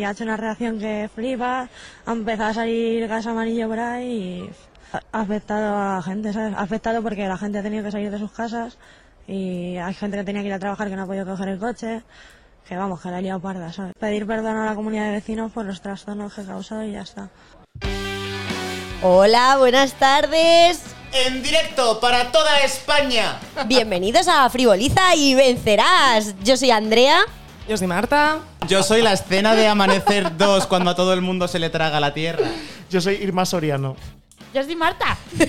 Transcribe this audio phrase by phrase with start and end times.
[0.00, 1.68] Y ha hecho una reacción que flipa,
[2.06, 4.50] ha empezado a salir gas amarillo por ahí y
[5.12, 6.54] ha afectado a la gente, ¿sabes?
[6.56, 8.78] Ha afectado porque la gente ha tenido que salir de sus casas
[9.28, 11.58] y hay gente que tenía que ir a trabajar que no ha podido coger el
[11.58, 12.02] coche,
[12.66, 13.92] que vamos, que la ha liado parda, ¿sabes?
[14.00, 17.02] Pedir perdón a la comunidad de vecinos por los trastornos que ha causado y ya
[17.02, 17.28] está.
[19.02, 20.82] Hola, buenas tardes.
[21.12, 23.38] En directo para toda España.
[23.66, 26.36] Bienvenidos a Frivoliza y Vencerás.
[26.42, 27.18] Yo soy Andrea.
[27.68, 28.40] Yo soy Marta.
[28.68, 31.98] Yo soy la escena de Amanecer 2 cuando a todo el mundo se le traga
[32.00, 32.46] la tierra.
[32.88, 33.96] Yo soy Irma Soriano.
[34.54, 35.18] Yo soy Marta.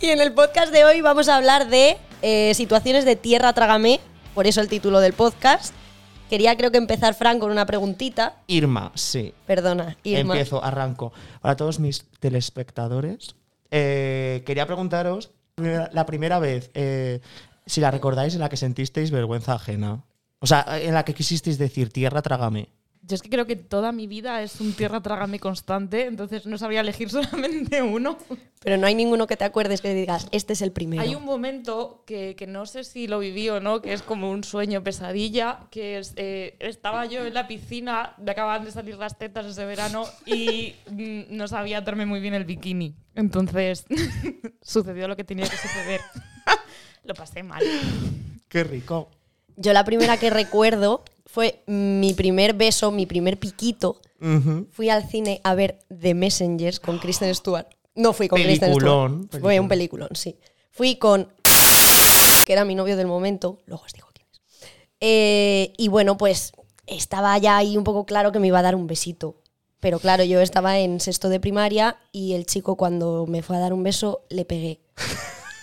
[0.00, 4.00] Y en el podcast de hoy vamos a hablar de eh, situaciones de tierra trágame,
[4.34, 5.72] por eso el título del podcast.
[6.28, 8.34] Quería creo que empezar, Fran, con una preguntita.
[8.48, 9.32] Irma, sí.
[9.46, 10.34] Perdona, Irma.
[10.34, 11.12] Empiezo, arranco.
[11.40, 13.36] Para todos mis telespectadores,
[13.70, 17.20] eh, quería preguntaros la primera vez, eh,
[17.66, 20.02] si la recordáis, en la que sentisteis vergüenza ajena.
[20.42, 22.68] O sea, en la que quisisteis decir, tierra, trágame.
[23.04, 26.58] Yo es que creo que toda mi vida es un tierra trágame constante, entonces no
[26.58, 28.18] sabría elegir solamente uno.
[28.60, 31.00] Pero no hay ninguno que te acuerdes que digas, este es el primero.
[31.00, 34.32] Hay un momento que, que no sé si lo viví o no, que es como
[34.32, 38.96] un sueño pesadilla, que es, eh, estaba yo en la piscina, me acababan de salir
[38.96, 42.96] las tetas ese verano y mm, no sabía atarme muy bien el bikini.
[43.14, 43.84] Entonces
[44.60, 46.00] sucedió lo que tenía que suceder.
[47.04, 47.62] lo pasé mal.
[48.48, 49.08] Qué rico.
[49.56, 54.00] Yo la primera que recuerdo fue mi primer beso, mi primer piquito.
[54.70, 57.66] Fui al cine a ver The Messengers con Kristen Stewart.
[57.94, 59.30] No fui con Kristen Peliculón, Stewart.
[59.30, 59.64] Fue peliculón.
[59.64, 60.38] un peliculón, sí.
[60.70, 61.28] Fui con
[62.44, 64.40] que era mi novio del momento, luego os digo quién es.
[65.00, 66.52] Eh, y bueno, pues
[66.86, 69.42] estaba ya ahí un poco claro que me iba a dar un besito.
[69.80, 73.60] Pero claro, yo estaba en sexto de primaria y el chico cuando me fue a
[73.60, 74.80] dar un beso le pegué.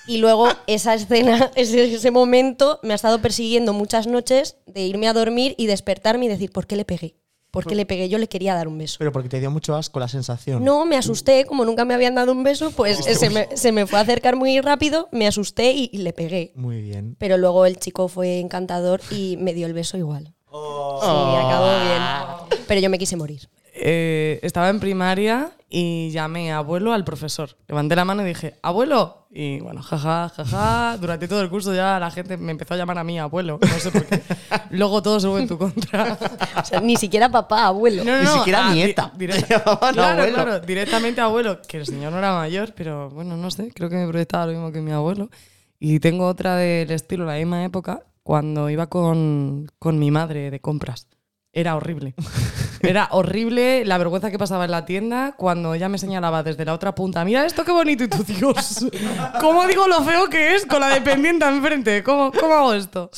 [0.10, 5.08] Y luego esa escena, ese, ese momento me ha estado persiguiendo muchas noches de irme
[5.08, 7.16] a dormir y despertarme y decir, ¿por qué le pegué?
[7.52, 8.10] ¿Por qué le pegué?
[8.10, 8.98] Yo le quería dar un beso.
[9.00, 10.64] Pero porque te dio mucho asco la sensación.
[10.64, 13.88] No, me asusté, como nunca me habían dado un beso, pues se me, se me
[13.88, 16.52] fue a acercar muy rápido, me asusté y, y le pegué.
[16.56, 17.16] Muy bien.
[17.18, 20.36] Pero luego el chico fue encantador y me dio el beso igual.
[20.52, 21.00] Oh.
[21.02, 22.60] Sí, acabó bien.
[22.68, 23.50] Pero yo me quise morir.
[23.82, 27.56] Eh, estaba en primaria y llamé a abuelo al profesor.
[27.68, 29.28] Levanté la mano y dije, abuelo.
[29.32, 30.98] Y bueno, jaja, jaja.
[31.00, 33.60] Durante todo el curso ya la gente me empezó a llamar a mí abuelo.
[33.62, 34.22] No sé por qué.
[34.72, 36.18] Luego todo se fue en tu contra.
[36.60, 38.04] O sea, ni siquiera papá, abuelo.
[38.04, 39.14] Ni siquiera ah, di- nieta.
[39.18, 40.34] direct- Te llamaban claro, abuelo.
[40.36, 41.62] claro, directamente abuelo.
[41.62, 43.72] Que el señor no era mayor, pero bueno, no sé.
[43.74, 45.30] Creo que me proyectaba lo mismo que mi abuelo.
[45.80, 50.60] Y tengo otra del estilo, la misma época, cuando iba con, con mi madre de
[50.60, 51.08] compras.
[51.54, 52.14] Era horrible.
[52.82, 56.74] Era horrible la vergüenza que pasaba en la tienda cuando ella me señalaba desde la
[56.74, 57.26] otra punta.
[57.26, 58.86] Mira esto qué bonito y tú, Dios.
[59.42, 62.04] ¿Cómo digo lo feo que es con la dependiente enfrente?
[62.04, 63.10] ¿Cómo, cómo hago esto?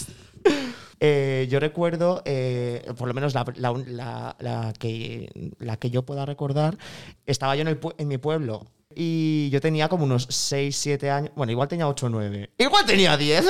[0.99, 6.25] Eh, yo recuerdo, eh, por lo menos la, la- la- que, la que yo pueda
[6.25, 6.77] recordar,
[7.25, 8.65] estaba yo en, el en mi pueblo
[8.95, 12.85] y yo tenía como unos 6, 7 años, bueno, igual tenía 8 o 9, igual
[12.85, 13.45] tenía 10.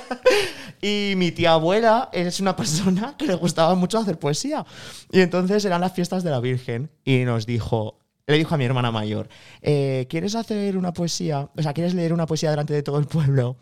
[0.82, 4.64] y mi tía abuela es una persona que le gustaba mucho hacer poesía.
[5.10, 7.98] Y entonces eran las fiestas de la Virgen y nos dijo...
[8.28, 9.28] Le dijo a mi hermana mayor,
[9.62, 11.48] eh, ¿quieres hacer una poesía?
[11.56, 13.56] O sea, ¿quieres leer una poesía delante de todo el pueblo?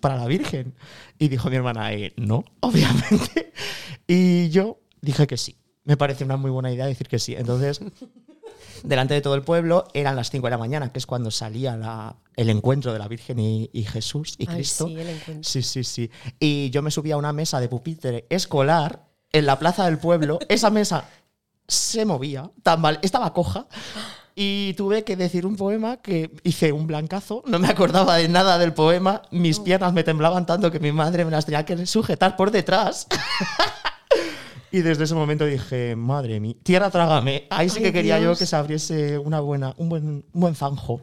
[0.00, 0.74] para la Virgen.
[1.18, 3.52] Y dijo mi hermana, eh, no, obviamente.
[4.06, 5.56] Y yo dije que sí.
[5.84, 7.34] Me parece una muy buena idea decir que sí.
[7.36, 7.80] Entonces,
[8.82, 11.76] delante de todo el pueblo, eran las 5 de la mañana, que es cuando salía
[11.76, 14.86] la- el encuentro de la Virgen y, y Jesús y Ay, Cristo.
[14.86, 15.48] sí, el encuentro.
[15.50, 16.10] Sí, sí, sí.
[16.38, 20.38] Y yo me subí a una mesa de pupitre escolar en la plaza del pueblo.
[20.48, 21.04] Esa mesa
[21.68, 23.66] se movía, tan mal, estaba coja.
[24.34, 28.58] Y tuve que decir un poema que hice un blancazo, no me acordaba de nada
[28.58, 32.36] del poema, mis piernas me temblaban tanto que mi madre me las tenía que sujetar
[32.36, 33.06] por detrás.
[34.72, 37.46] y desde ese momento dije, madre mía, tierra trágame.
[37.50, 38.36] Ahí sí Ay, que quería Dios.
[38.36, 41.00] yo que se abriese una buena, un buen, un buen zanjo.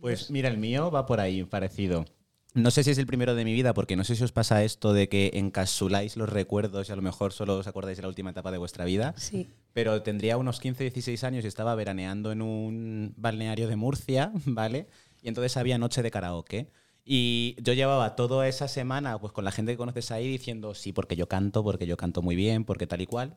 [0.00, 2.04] Pues mira, el mío va por ahí, parecido.
[2.52, 4.64] No sé si es el primero de mi vida, porque no sé si os pasa
[4.64, 8.08] esto de que encapsuláis los recuerdos y a lo mejor solo os acordáis de la
[8.08, 9.14] última etapa de vuestra vida.
[9.16, 9.50] Sí.
[9.72, 14.88] Pero tendría unos 15, 16 años y estaba veraneando en un balneario de Murcia, ¿vale?
[15.22, 16.72] Y entonces había noche de karaoke.
[17.04, 20.92] Y yo llevaba toda esa semana pues con la gente que conoces ahí diciendo, sí,
[20.92, 23.34] porque yo canto, porque yo canto muy bien, porque tal y cual.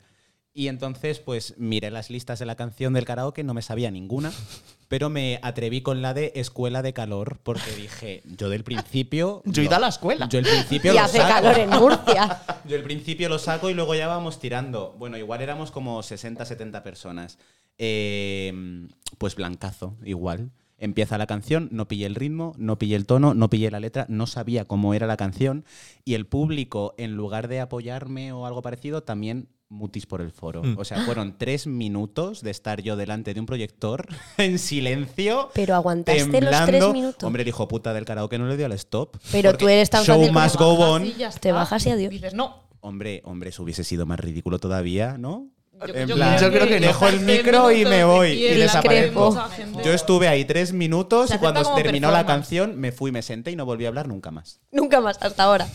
[0.55, 4.31] Y entonces, pues miré las listas de la canción del karaoke, no me sabía ninguna,
[4.87, 9.41] pero me atreví con la de Escuela de Calor, porque dije, yo del principio.
[9.45, 10.29] Yo he ido a la escuela.
[10.29, 11.29] Yo el principio Y lo hace saco.
[11.33, 12.43] calor en Murcia.
[12.65, 14.93] Yo el principio lo saco y luego ya vamos tirando.
[14.99, 17.39] Bueno, igual éramos como 60, 70 personas.
[17.79, 18.87] Eh,
[19.17, 20.51] pues blancazo, igual.
[20.77, 24.05] Empieza la canción, no pillé el ritmo, no pillé el tono, no pillé la letra,
[24.09, 25.65] no sabía cómo era la canción
[26.03, 30.63] y el público, en lugar de apoyarme o algo parecido, también mutis por el foro.
[30.63, 30.77] Mm.
[30.77, 35.49] O sea, fueron tres minutos de estar yo delante de un proyector en silencio.
[35.53, 37.23] Pero aguantaste los tres minutos.
[37.23, 39.17] Hombre, el hijo puta del karaoke no le dio al stop.
[39.31, 41.05] Pero tú eres tan show fácil must como go on.
[41.05, 42.11] y Te bajas y adiós.
[42.11, 42.63] Dices, no.
[42.81, 45.52] Hombre, hombre, eso hubiese sido más ridículo todavía, ¿no?
[45.87, 49.37] Yo, En yo plan, yo creo que dejo el micro y me voy y desaparezco.
[49.83, 53.55] Yo estuve ahí tres minutos y cuando terminó la canción me fui, me senté y
[53.55, 54.61] no volví a hablar nunca más.
[54.71, 55.67] Nunca más, hasta ahora.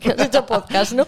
[0.00, 1.06] Que has hecho podcast, ¿no?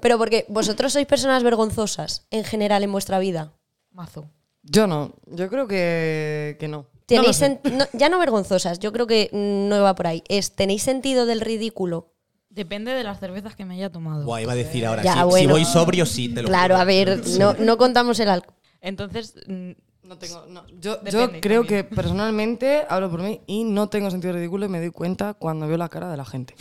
[0.00, 3.52] Pero porque vosotros sois personas vergonzosas en general en vuestra vida.
[3.90, 4.28] Mazo.
[4.62, 5.14] Yo no.
[5.26, 6.86] Yo creo que, que no.
[7.06, 10.22] Tenéis no, ya no vergonzosas, yo creo que no va por ahí.
[10.28, 12.12] Es, ¿Tenéis sentido del ridículo?
[12.54, 14.24] Depende de las cervezas que me haya tomado.
[14.24, 15.54] Buah, iba a decir ahora, Ya, sí, si bueno.
[15.54, 16.82] voy sobrio, sí, te lo Claro, juro.
[16.82, 18.54] a ver, no, no contamos el alcohol.
[18.82, 19.70] Entonces, mm,
[20.04, 20.66] No tengo, no.
[20.78, 21.66] Yo, yo creo también.
[21.66, 25.66] que personalmente hablo por mí y no tengo sentido ridículo y me doy cuenta cuando
[25.66, 26.54] veo la cara de la gente.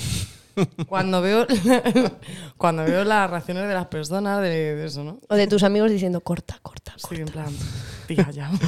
[0.87, 1.45] cuando veo
[2.57, 5.19] cuando veo las reacciones de las personas de, de eso, ¿no?
[5.29, 7.21] O de tus amigos diciendo, corta, corta, Sí, corta.
[7.23, 7.55] en plan,
[8.01, 8.51] tía, ya.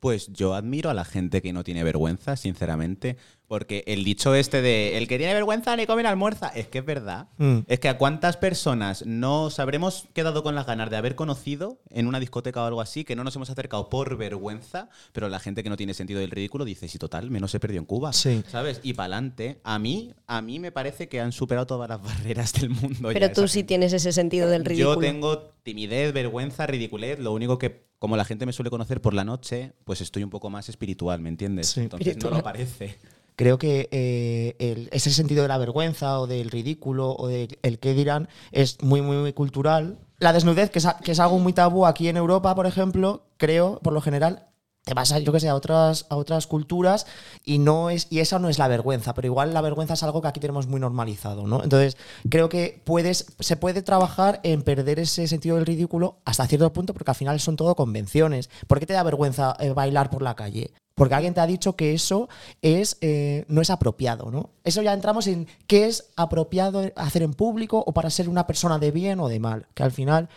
[0.00, 3.16] Pues yo admiro a la gente que no tiene vergüenza, sinceramente,
[3.48, 6.84] porque el dicho este de el que tiene vergüenza le comen almuerza, es que es
[6.84, 7.28] verdad.
[7.38, 7.60] Mm.
[7.68, 12.06] Es que a cuántas personas nos habremos quedado con las ganas de haber conocido en
[12.06, 15.62] una discoteca o algo así, que no nos hemos acercado por vergüenza, pero la gente
[15.62, 18.12] que no tiene sentido del ridículo dice, sí, total, menos se perdió en Cuba.
[18.12, 18.42] Sí.
[18.50, 18.80] ¿Sabes?
[18.82, 22.52] Y para adelante, a mí, a mí me parece que han superado todas las barreras
[22.52, 23.10] del mundo.
[23.10, 23.68] ya Pero tú sí gente.
[23.68, 24.96] tienes ese sentido del ridículo.
[24.96, 27.18] Yo tengo timidez, vergüenza, ridiculez.
[27.18, 30.30] Lo único que, como la gente me suele conocer por la noche, pues estoy un
[30.30, 31.66] poco más espiritual, ¿me entiendes?
[31.68, 31.80] Sí.
[31.80, 32.32] Entonces Espiritual.
[32.34, 32.96] no lo parece.
[33.36, 37.80] Creo que eh, el- ese sentido de la vergüenza o del ridículo o del el
[37.80, 39.98] qué dirán es muy, muy, muy cultural.
[40.20, 43.80] La desnudez, que es, que es algo muy tabú aquí en Europa, por ejemplo, creo,
[43.82, 44.46] por lo general,
[44.84, 47.06] te vas a, yo que sé, a otras, a otras culturas
[47.44, 50.20] y no es y esa no es la vergüenza, pero igual la vergüenza es algo
[50.22, 51.62] que aquí tenemos muy normalizado, ¿no?
[51.62, 51.96] Entonces,
[52.28, 56.92] creo que puedes se puede trabajar en perder ese sentido del ridículo hasta cierto punto
[56.92, 58.50] porque al final son todo convenciones.
[58.66, 60.72] ¿Por qué te da vergüenza eh, bailar por la calle?
[60.94, 62.28] Porque alguien te ha dicho que eso
[62.62, 64.50] es eh, no es apropiado, ¿no?
[64.62, 68.78] Eso ya entramos en qué es apropiado hacer en público o para ser una persona
[68.78, 70.28] de bien o de mal, que al final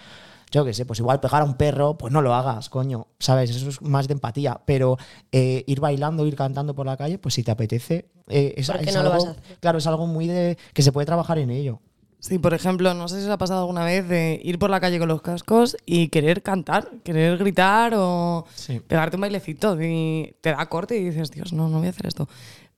[0.52, 3.50] yo qué sé, pues igual pegar a un perro, pues no lo hagas, coño, ¿sabes?
[3.50, 4.62] Eso es más de empatía.
[4.66, 4.98] Pero
[5.32, 8.80] eh, ir bailando, ir cantando por la calle, pues si te apetece, eh, es, ¿Por
[8.80, 9.58] qué es no lo algo, vas a hacer?
[9.60, 11.80] claro, es algo muy de que se puede trabajar en ello.
[12.20, 14.80] Sí, por ejemplo, no sé si os ha pasado alguna vez de ir por la
[14.80, 18.80] calle con los cascos y querer cantar, querer gritar o Sí.
[18.80, 22.08] pegarte un bailecito y te da corte y dices, Dios, no, no voy a hacer
[22.08, 22.28] esto.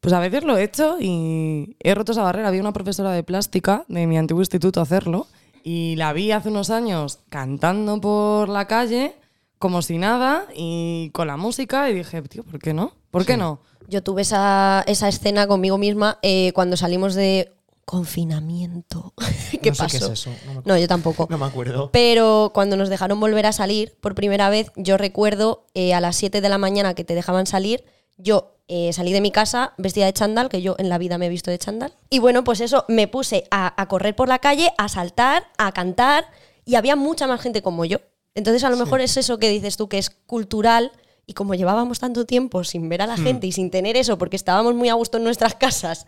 [0.01, 2.50] Pues a veces lo he hecho y he roto esa barrera.
[2.50, 5.27] Había una profesora de plástica de mi antiguo instituto a hacerlo
[5.63, 9.15] y la vi hace unos años cantando por la calle
[9.57, 12.94] como si nada y con la música y dije, tío, ¿por qué no?
[13.11, 13.59] ¿Por qué no?
[13.88, 17.51] Yo tuve esa, esa escena conmigo misma eh, cuando salimos de
[17.85, 19.13] confinamiento.
[19.61, 19.89] ¿Qué no sé pasó?
[19.89, 20.31] qué es eso.
[20.63, 21.27] No, yo tampoco.
[21.29, 21.89] no me acuerdo.
[21.91, 26.15] Pero cuando nos dejaron volver a salir por primera vez, yo recuerdo eh, a las
[26.15, 27.83] 7 de la mañana que te dejaban salir,
[28.17, 31.25] yo eh, salí de mi casa vestida de chándal, que yo en la vida me
[31.25, 31.94] he visto de chándal.
[32.10, 35.71] Y bueno, pues eso, me puse a, a correr por la calle, a saltar, a
[35.74, 36.25] cantar,
[36.66, 37.98] y había mucha más gente como yo.
[38.36, 40.92] Entonces a lo mejor es eso que dices tú, que es cultural.
[41.25, 44.36] Y como llevábamos tanto tiempo sin ver a la gente y sin tener eso, porque
[44.36, 46.07] estábamos muy a gusto en nuestras casas,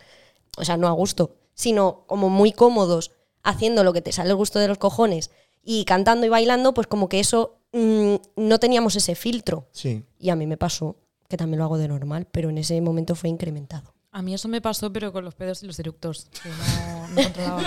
[0.58, 3.12] o sea, no a gusto, sino como muy cómodos,
[3.44, 5.30] haciendo lo que te sale el gusto de los cojones
[5.64, 9.68] y cantando y bailando, pues como que eso mm, no teníamos ese filtro.
[9.72, 10.04] Sí.
[10.18, 10.96] Y a mí me pasó,
[11.32, 13.96] que también lo hago de normal, pero en ese momento fue incrementado.
[14.14, 16.28] A mí eso me pasó, pero con los pedos y los eructos.
[16.44, 17.64] Que no, no controlaba.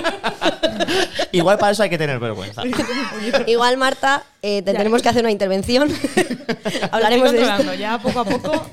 [1.33, 2.63] Igual para eso hay que tener vergüenza.
[3.47, 5.91] Igual, Marta, eh, tendremos que hacer una intervención.
[6.93, 7.75] Hablaremos de esto.
[7.75, 8.67] Ya poco a poco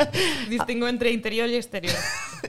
[0.50, 1.96] distingo entre interior y exterior.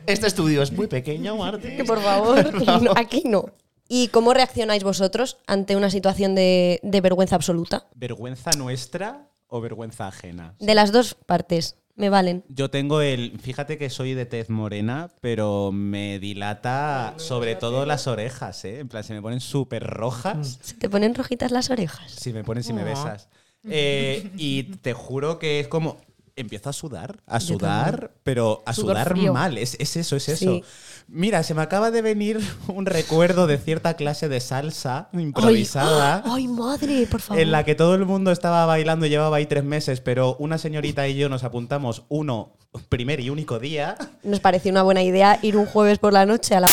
[0.06, 1.76] Este estudio es muy pequeño, Martín.
[1.76, 3.44] Que por favor, no, aquí no.
[3.88, 7.86] ¿Y cómo reaccionáis vosotros ante una situación de, de vergüenza absoluta?
[7.94, 10.56] ¿Vergüenza nuestra o vergüenza ajena?
[10.58, 12.44] De las dos partes, me valen.
[12.48, 13.38] Yo tengo el.
[13.38, 18.80] Fíjate que soy de tez morena, pero me dilata sobre todo las orejas, ¿eh?
[18.80, 20.58] En plan, se me ponen súper rojas.
[20.60, 22.10] ¿Se te ponen rojitas las orejas?
[22.10, 23.28] Si me pones y me besas.
[23.64, 26.00] Eh, y te juro que es como.
[26.34, 29.34] Empiezo a sudar, a sudar, pero a Sudor sudar frío.
[29.34, 29.58] mal.
[29.58, 30.54] Es, es eso, es eso.
[30.54, 30.64] Sí.
[31.08, 36.22] Mira, se me acaba de venir un recuerdo de cierta clase de salsa improvisada.
[36.26, 37.42] Ay, madre, por favor.
[37.42, 40.56] En la que todo el mundo estaba bailando y llevaba ahí tres meses, pero una
[40.58, 42.56] señorita y yo nos apuntamos uno,
[42.88, 43.96] primer y único día.
[44.22, 46.68] Nos pareció una buena idea ir un jueves por la noche a la...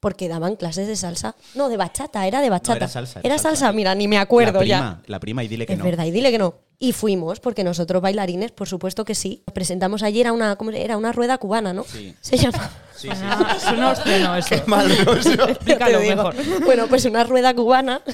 [0.00, 1.36] Porque daban clases de salsa.
[1.54, 2.76] No, de bachata, era de bachata.
[2.78, 3.60] era salsa, era Era salsa.
[3.60, 4.78] salsa, mira, ni me acuerdo la ya.
[4.78, 5.84] prima, La prima y dile que Es no.
[5.84, 6.54] verdad, y dile que no.
[6.78, 9.42] Y fuimos, porque nosotros bailarines, por supuesto que sí.
[9.46, 10.96] Nos presentamos ayer a una, ¿cómo era?
[10.96, 11.84] Una rueda cubana, ¿no?
[11.84, 12.14] Sí.
[12.22, 12.70] Se llama.
[12.96, 13.66] Sí, sí, sí.
[13.66, 14.54] Suena, obsceno eso.
[14.66, 15.12] Mal, ¿no?
[15.48, 16.34] Explícalo mejor.
[16.64, 18.00] Bueno, pues una rueda cubana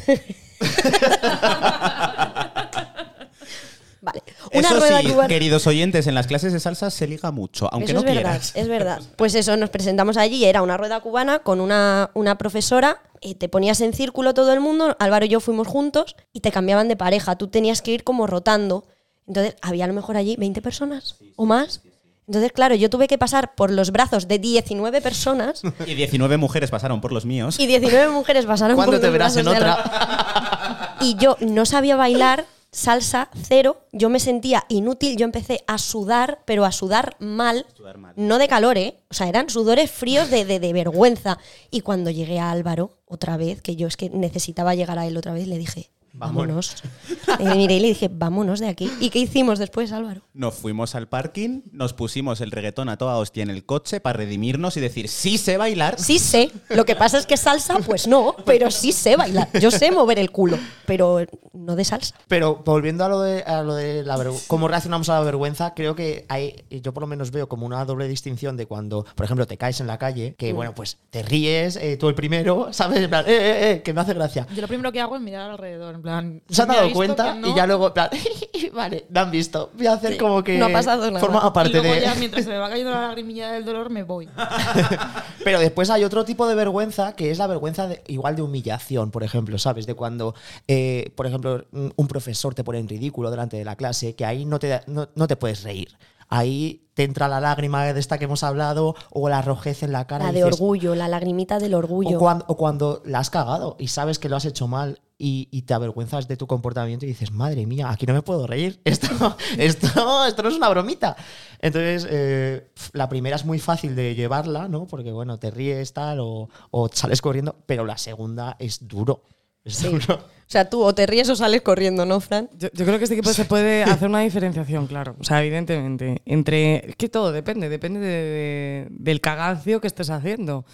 [4.07, 4.23] Vale.
[4.53, 5.27] Una Eso rueda sí, cubana.
[5.29, 8.41] queridos oyentes, en las clases de salsa se liga mucho, aunque Eso no es verdad,
[8.55, 9.01] es verdad.
[9.17, 13.49] Pues eso, nos presentamos allí, era una rueda cubana con una, una profesora, eh, te
[13.49, 16.95] ponías en círculo todo el mundo, Álvaro y yo fuimos juntos y te cambiaban de
[16.97, 18.85] pareja, tú tenías que ir como rotando.
[19.27, 21.81] Entonces, había a lo mejor allí 20 personas o más.
[22.29, 26.71] Entonces, claro, yo tuve que pasar por los brazos de 19 personas Y 19 mujeres
[26.71, 27.59] pasaron por los míos.
[27.59, 29.75] y 19 mujeres pasaron ¿Cuándo por te los verás en brazos de otra?
[29.75, 30.97] Álvaro.
[31.01, 32.47] Y yo no sabía bailar
[32.77, 37.97] salsa cero, yo me sentía inútil, yo empecé a sudar, pero a sudar mal, Sudar
[37.99, 38.13] mal.
[38.17, 38.99] no de calor, ¿eh?
[39.11, 41.39] O sea, eran sudores fríos de, de- de vergüenza.
[41.71, 45.17] Y cuando llegué a Álvaro, otra vez, que yo es que necesitaba llegar a él
[45.17, 46.83] otra vez, le dije, vámonos.
[47.41, 48.91] Miré y le dije, vámonos de aquí.
[49.01, 50.23] ¿Y qué hicimos después, Álvaro?
[50.35, 54.17] Nos fuimos al parking, nos pusimos el reggaetón a toda hostia en el coche para
[54.19, 55.99] redimirnos y decir, sí sé bailar.
[55.99, 56.51] Sí sé.
[56.71, 59.49] Lo que pasa es que salsa, pues no, pero sí sé bailar.
[59.61, 61.21] Yo sé mover el culo, pero
[61.53, 62.15] no de salsa.
[62.29, 65.75] Pero volviendo a lo de, a lo de la vergü- cómo reaccionamos a la vergüenza,
[65.75, 69.25] creo que hay, yo por lo menos veo como una doble distinción de cuando, por
[69.25, 70.57] ejemplo, te caes en la calle, que Mm.
[70.57, 73.01] bueno, pues te ríes, eh, tú el primero, ¿sabes?
[73.01, 74.47] En plan, eh, eh, eh, que me hace gracia.
[74.55, 76.43] Yo lo primero que hago es mirar alrededor, en plan.
[76.49, 77.49] Se han ¿quién me ha dado cuenta no?
[77.49, 78.09] y ya luego, plan,
[78.73, 79.71] vale, me han visto.
[79.77, 80.57] Voy a hacer Sí, como que.
[80.59, 81.21] no ha pasado nada.
[81.21, 82.01] Forma Y parte luego de.
[82.01, 84.29] ya, mientras se me va cayendo la lagrimilla del dolor, me voy.
[85.45, 89.11] Pero después hay otro tipo de vergüenza que es la vergüenza de- igual de humillación,
[89.11, 89.87] por ejemplo, ¿sabes?
[89.87, 90.35] De cuando,
[90.69, 94.25] eh, por ejemplo, un un profesor te pone en ridículo delante de la clase, que
[94.25, 95.89] ahí no te, da- no, no te puedes reír.
[96.29, 100.07] Ahí te entra la lágrima de esta que hemos hablado o la rojez en la
[100.07, 100.25] cara.
[100.27, 102.19] La de dices- orgullo, la lagrimita del O orgullo.
[102.19, 105.63] cuando, o cuando la has cagado y sabes que lo has hecho mal y, y
[105.63, 108.81] te avergüenzas de tu comportamiento y dices, madre mía, aquí no me puedo reír.
[108.85, 109.87] Esto, esto,
[110.27, 111.17] esto no es una bromita.
[111.61, 114.87] Entonces, eh, la primera es muy fácil de llevarla, ¿no?
[114.87, 119.23] Porque, bueno, te ríes tal o, o sales corriendo, pero la segunda es duro.
[119.65, 120.21] Es duro.
[120.47, 122.49] O sea, tú o te ríes o sales corriendo, ¿no, Fran?
[122.57, 125.17] Yo, yo creo que sí que pues, se puede hacer una diferenciación, claro.
[125.19, 126.23] O sea, evidentemente.
[126.25, 126.89] Entre.
[126.91, 130.65] Es que todo depende, depende de- de- del cagancio que estés haciendo.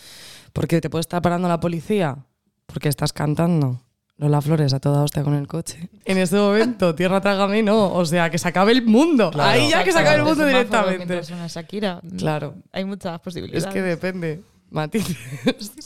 [0.53, 2.19] Porque te puede estar parando la policía
[2.67, 3.81] porque estás cantando.
[4.19, 5.89] Lola Flores a toda hostia con el coche.
[6.05, 7.93] En ese momento, tierra trágame, no.
[7.95, 9.31] O sea, que se acabe el mundo.
[9.31, 9.51] Claro.
[9.51, 11.25] Ahí ya que se acabe el mundo directamente.
[11.25, 12.01] suena Shakira.
[12.19, 12.57] Claro.
[12.73, 13.67] Hay muchas Es posibilidades.
[13.73, 14.43] que depende.
[14.73, 15.17] Matices.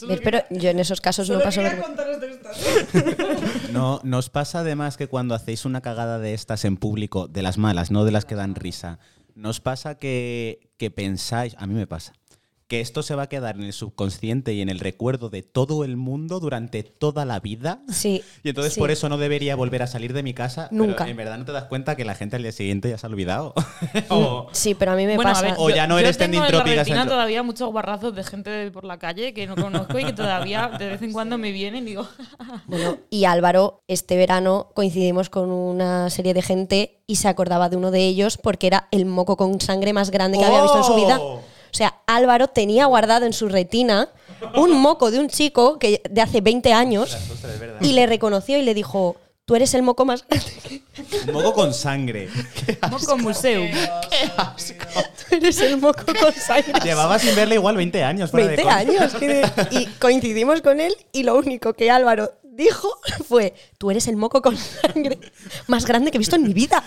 [0.24, 2.04] Pero yo en esos casos no paso vergüenza.
[3.72, 7.58] No, nos pasa además que cuando hacéis una cagada de estas en público, de las
[7.58, 8.98] malas, no de las que dan risa,
[9.34, 12.14] nos pasa que, que pensáis, a mí me pasa,
[12.68, 15.84] que esto se va a quedar en el subconsciente y en el recuerdo de todo
[15.84, 17.80] el mundo durante toda la vida.
[17.88, 18.22] Sí.
[18.42, 18.80] Y entonces sí.
[18.80, 20.68] por eso no debería volver a salir de mi casa.
[20.70, 21.08] pero Nunca.
[21.08, 23.10] en verdad no te das cuenta que la gente al día siguiente ya se ha
[23.10, 23.54] olvidado.
[24.08, 25.40] o, Sí, pero a mí me Bueno, pasa.
[25.40, 27.14] a ver, O ya no eres yo tengo en la tendintrópica, retina Sandra.
[27.16, 30.86] todavía muchos guarrazos de gente por la calle que no conozco y que todavía de
[30.88, 32.06] vez en cuando me vienen y digo,
[32.66, 37.76] Bueno, y Álvaro, este verano coincidimos con una serie de gente y se acordaba de
[37.76, 40.84] uno de ellos porque era el moco con sangre más grande que había visto en
[40.84, 41.20] su vida.
[41.76, 44.08] O sea, Álvaro tenía guardado en su retina
[44.54, 47.18] un moco de un chico que de hace 20 años
[47.82, 50.82] y le reconoció y le dijo, tú eres el moco más grande.
[51.28, 52.30] un moco con sangre.
[52.90, 53.68] Moco Museum.
[55.28, 56.72] Tú eres el moco con sangre.
[56.82, 58.30] Llevaba sin verle igual 20 años.
[58.30, 58.76] fuera de 20 coña.
[58.78, 59.12] años.
[59.72, 62.88] Y coincidimos con él y lo único que Álvaro dijo
[63.28, 65.18] fue, tú eres el moco con sangre
[65.66, 66.82] más grande que he visto en mi vida.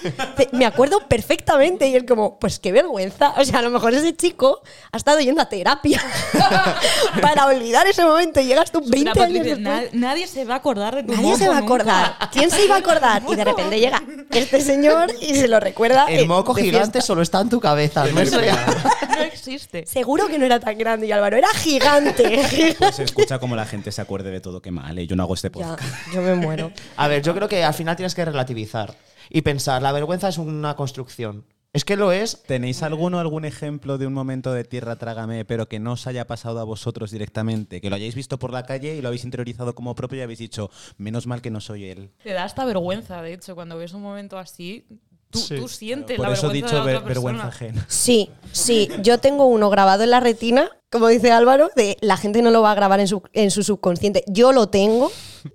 [0.51, 3.33] Me acuerdo perfectamente y es como, pues qué vergüenza.
[3.37, 4.61] O sea, a lo mejor ese chico
[4.91, 6.01] ha estado yendo a terapia
[7.21, 9.59] para olvidar ese momento y llegas tú 20 La años después.
[9.59, 11.73] na- nadie se va a acordar de tu Nadie moco se va a nunca.
[11.75, 12.29] acordar.
[12.31, 13.23] ¿Quién se iba a acordar?
[13.29, 16.05] Y de repente llega este señor y se lo recuerda.
[16.07, 17.01] El eh, moco gigante fiesta.
[17.01, 18.05] solo está en tu cabeza.
[18.05, 18.23] ¿no?
[18.23, 18.65] Ya-
[19.19, 19.85] No existe.
[19.85, 22.75] Seguro que no era tan grande y Álvaro era gigante.
[22.79, 24.61] Pues se escucha como la gente se acuerde de todo.
[24.61, 25.07] Qué mal, ¿eh?
[25.07, 25.93] yo no hago este ya, podcast.
[26.13, 26.71] yo me muero.
[26.97, 28.95] A ver, yo creo que al final tienes que relativizar
[29.29, 31.45] y pensar, la vergüenza es una construcción.
[31.71, 32.41] Es que lo es.
[32.47, 36.25] ¿Tenéis alguno, algún ejemplo de un momento de tierra trágame, pero que no os haya
[36.25, 37.79] pasado a vosotros directamente?
[37.79, 40.39] Que lo hayáis visto por la calle y lo habéis interiorizado como propio y habéis
[40.39, 42.09] dicho, menos mal que no soy él.
[42.23, 44.87] Te da hasta vergüenza, de hecho, cuando ves un momento así,
[45.29, 45.57] tú, Sí.
[45.57, 47.85] tú sientes Por la eso he vergüenza dicho de la ver- otra vergüenza ajena.
[47.87, 48.89] Sí, sí.
[49.03, 52.63] Yo tengo uno grabado en la retina, como dice Álvaro, de la gente no lo
[52.63, 54.23] va a grabar en su, en su subconsciente.
[54.27, 55.11] Yo lo tengo.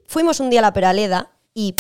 [0.06, 1.74] Fuimos un día a la Peraleda y.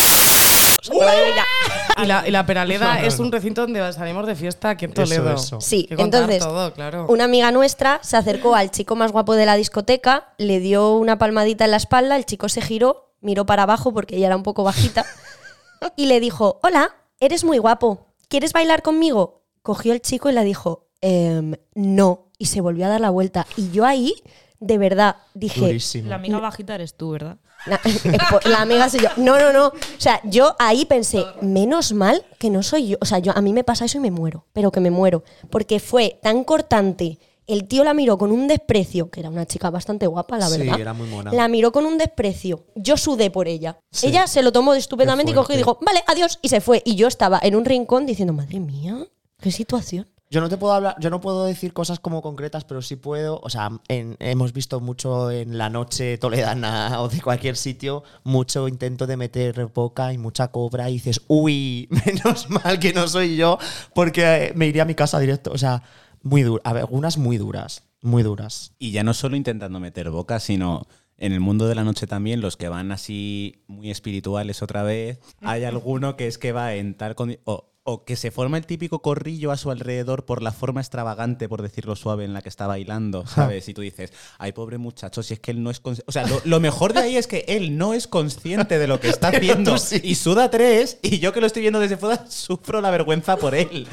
[1.96, 5.02] Y la, y la Peraleda es un recinto donde salimos de fiesta aquí en Eso,
[5.02, 5.34] Toledo.
[5.34, 5.60] eso.
[5.60, 7.06] Sí, Hay que contar entonces, todo, claro.
[7.08, 11.16] una amiga nuestra se acercó al chico más guapo de la discoteca, le dio una
[11.18, 14.42] palmadita en la espalda, el chico se giró, miró para abajo porque ella era un
[14.42, 15.06] poco bajita
[15.96, 19.42] y le dijo, hola, eres muy guapo, ¿quieres bailar conmigo?
[19.62, 23.46] Cogió el chico y le dijo, "Em, no, y se volvió a dar la vuelta.
[23.56, 24.14] Y yo ahí
[24.60, 26.08] de verdad, dije, Durísimo.
[26.08, 27.36] La amiga bajita eres tú, ¿verdad?
[27.66, 27.80] La,
[28.44, 29.08] la amiga soy yo.
[29.16, 29.68] No, no, no.
[29.68, 32.98] O sea, yo ahí pensé, menos mal que no soy yo.
[33.00, 35.24] O sea, yo, a mí me pasa eso y me muero, pero que me muero.
[35.50, 37.18] Porque fue tan cortante.
[37.46, 40.58] El tío la miró con un desprecio, que era una chica bastante guapa, la Sí,
[40.60, 40.80] verdad.
[40.80, 41.30] era muy mona.
[41.30, 42.64] La miró con un desprecio.
[42.74, 43.78] Yo sudé por ella.
[43.90, 44.06] Sí.
[44.06, 46.80] Ella se lo tomó estupendamente y cogió y dijo, vale, adiós, y se fue.
[46.86, 48.96] Y yo estaba en un rincón diciendo, madre mía,
[49.42, 50.08] qué situación.
[50.30, 53.38] Yo no te puedo hablar, yo no puedo decir cosas como concretas, pero sí puedo,
[53.42, 58.66] o sea, en- hemos visto mucho en la noche toledana o de cualquier sitio, mucho
[58.66, 63.36] intento de meter boca y mucha cobra y dices, uy, menos mal que no soy
[63.36, 63.58] yo,
[63.94, 65.52] porque eh, me iría a mi casa directo.
[65.52, 65.82] O sea,
[66.22, 68.72] muy duras, algunas muy duras, muy duras.
[68.78, 72.40] Y ya no solo intentando meter boca, sino en el mundo de la noche también,
[72.40, 76.94] los que van así muy espirituales otra vez, hay alguno que es que va en
[76.96, 80.52] tal condi- o, o que se forma el típico corrillo a su alrededor por la
[80.52, 83.68] forma extravagante, por decirlo suave, en la que está bailando, ¿sabes?
[83.68, 86.08] Y tú dices, ay, pobre muchacho, si es que él no es consciente.
[86.08, 89.00] O sea, lo, lo mejor de ahí es que él no es consciente de lo
[89.00, 92.80] que está haciendo y suda tres, y yo que lo estoy viendo desde fuera sufro
[92.80, 93.86] la vergüenza por él.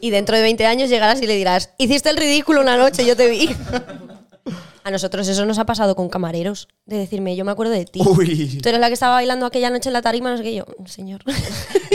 [0.00, 3.14] Y dentro de 20 años llegarás y le dirás, hiciste el ridículo una noche, yo
[3.14, 3.54] te vi.
[4.84, 8.00] A nosotros eso nos ha pasado con camareros, de decirme, yo me acuerdo de ti.
[8.04, 8.58] Uy.
[8.62, 10.64] Tú eres la que estaba bailando aquella noche en la tarima, no sé qué, yo,
[10.86, 11.22] señor.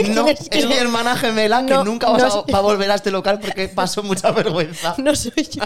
[0.08, 2.52] No, ¿Quién es mi hermana gemela que nunca va, no a, sé.
[2.52, 4.94] va a volver a este local porque pasó mucha vergüenza.
[5.04, 5.62] No soy yo.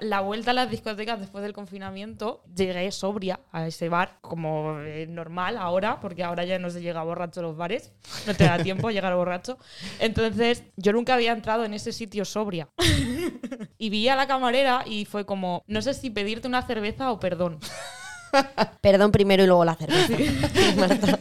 [0.00, 5.06] La vuelta a las discotecas después del confinamiento, llegué sobria a ese bar como eh,
[5.08, 7.92] normal ahora, porque ahora ya no se llega borracho a los bares,
[8.26, 9.58] no te da tiempo a llegar borracho.
[10.00, 12.68] Entonces, yo nunca había entrado en ese sitio sobria.
[13.78, 17.18] y vi a la camarera y fue como, no sé si pedirte una cerveza o
[17.20, 17.58] perdón.
[18.82, 21.18] Perdón primero y luego la cerveza.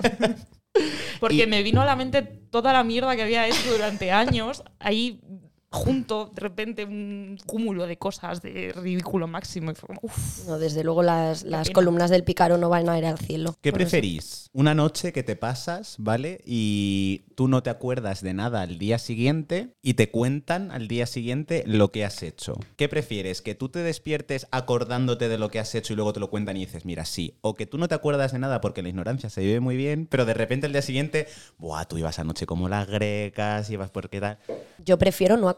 [1.19, 4.63] Porque Y- me vino a la mente toda la mierda que había hecho durante años,
[4.79, 5.21] ahí
[5.69, 9.71] junto, de repente, un cúmulo de cosas de ridículo máximo.
[9.71, 10.47] Y fue como, uff.
[10.47, 13.55] No, desde luego las, las columnas del Picaro no van a ir al cielo.
[13.61, 13.77] ¿Qué eso.
[13.77, 14.49] preferís?
[14.53, 16.41] Una noche que te pasas, ¿vale?
[16.45, 21.05] Y tú no te acuerdas de nada al día siguiente y te cuentan al día
[21.05, 22.55] siguiente lo que has hecho.
[22.75, 23.41] ¿Qué prefieres?
[23.41, 26.57] ¿Que tú te despiertes acordándote de lo que has hecho y luego te lo cuentan
[26.57, 27.37] y dices, mira, sí?
[27.41, 30.07] ¿O que tú no te acuerdas de nada porque la ignorancia se vive muy bien,
[30.09, 31.27] pero de repente al día siguiente,
[31.57, 34.39] buah, tú ibas anoche como las grecas, ibas por qué tal?
[34.83, 35.56] Yo prefiero no acordarme.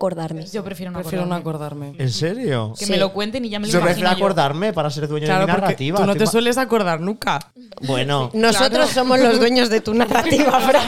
[0.51, 1.87] Yo prefiero no Prefiero no acordarme.
[1.87, 2.03] acordarme.
[2.03, 2.73] ¿En serio?
[2.77, 2.91] Que Sí.
[2.91, 4.15] me lo cuenten y ya me lo Yo imagino prefiero yo.
[4.25, 5.99] acordarme para ser dueño Claro, de mi porque narrativa.
[5.99, 7.39] tú no te sueles acordar nunca.
[7.81, 10.87] Bueno, Nosotros somos los dueños de tu narrativa, Fran.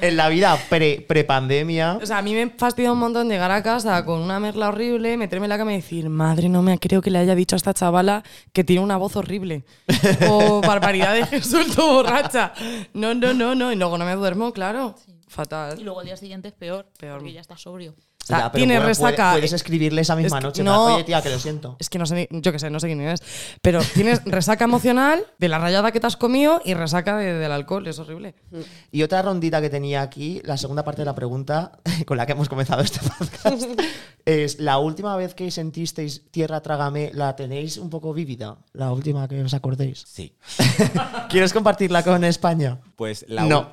[0.00, 1.98] en la vida pre- pre-pandemia.
[2.02, 5.16] O sea, a mí me fastidia un montón llegar a casa con una merla horrible,
[5.16, 7.58] meterme en la cama y decir, madre, no me creo que le haya dicho a
[7.58, 9.64] esta chavala que tiene una voz horrible.
[10.28, 12.52] O barbaridades que suelto borracha.
[12.92, 13.72] No, no, no, no.
[13.72, 14.94] Y luego no me duermo, claro.
[15.34, 15.80] Fatal.
[15.80, 17.18] Y luego al día siguiente es peor, Peor.
[17.18, 17.94] porque ya está sobrio.
[18.24, 19.16] O sea, Ya, pero tiene puede- resaca.
[19.16, 20.62] puede- Puedes escribirle esa misma Es que- noche.
[20.64, 20.94] no.
[20.94, 21.76] Oye, tía, que lo siento.
[21.78, 23.20] Es que no sé, ni- yo qué sé, no sé quién es.
[23.60, 27.52] Pero tienes resaca emocional de la rayada que te has comido y resaca de- del
[27.52, 27.86] alcohol.
[27.86, 28.34] Es horrible.
[28.90, 31.72] Y otra rondita que tenía aquí, la segunda parte de la pregunta
[32.06, 33.62] con la que hemos comenzado este podcast,
[34.24, 38.56] es la última vez que sentisteis tierra trágame, ¿la tenéis un poco vívida?
[38.72, 40.02] La última que os acordéis.
[40.06, 40.34] Sí.
[41.28, 42.78] ¿Quieres compartirla con España?
[42.96, 43.70] Pues la, No.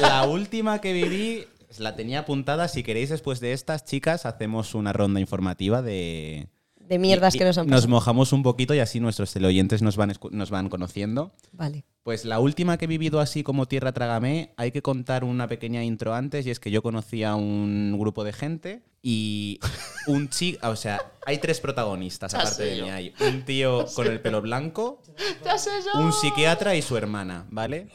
[0.00, 1.46] la última que viví
[1.80, 2.68] la tenía apuntada.
[2.68, 6.48] Si queréis, después de estas, chicas, hacemos una ronda informativa de.
[6.78, 7.90] De mierdas y- que nos han y Nos pasado.
[7.90, 11.32] mojamos un poquito y así nuestros teleoyentes nos van, nos van conociendo.
[11.52, 11.84] Vale.
[12.06, 15.82] Pues la última que he vivido así como Tierra Trágame, hay que contar una pequeña
[15.82, 19.58] intro antes y es que yo conocí a un grupo de gente y
[20.06, 22.90] un chico, o sea, hay tres protagonistas aparte de mí.
[22.90, 25.02] Hay un tío con el pelo blanco,
[25.94, 27.88] un psiquiatra y su hermana, ¿vale?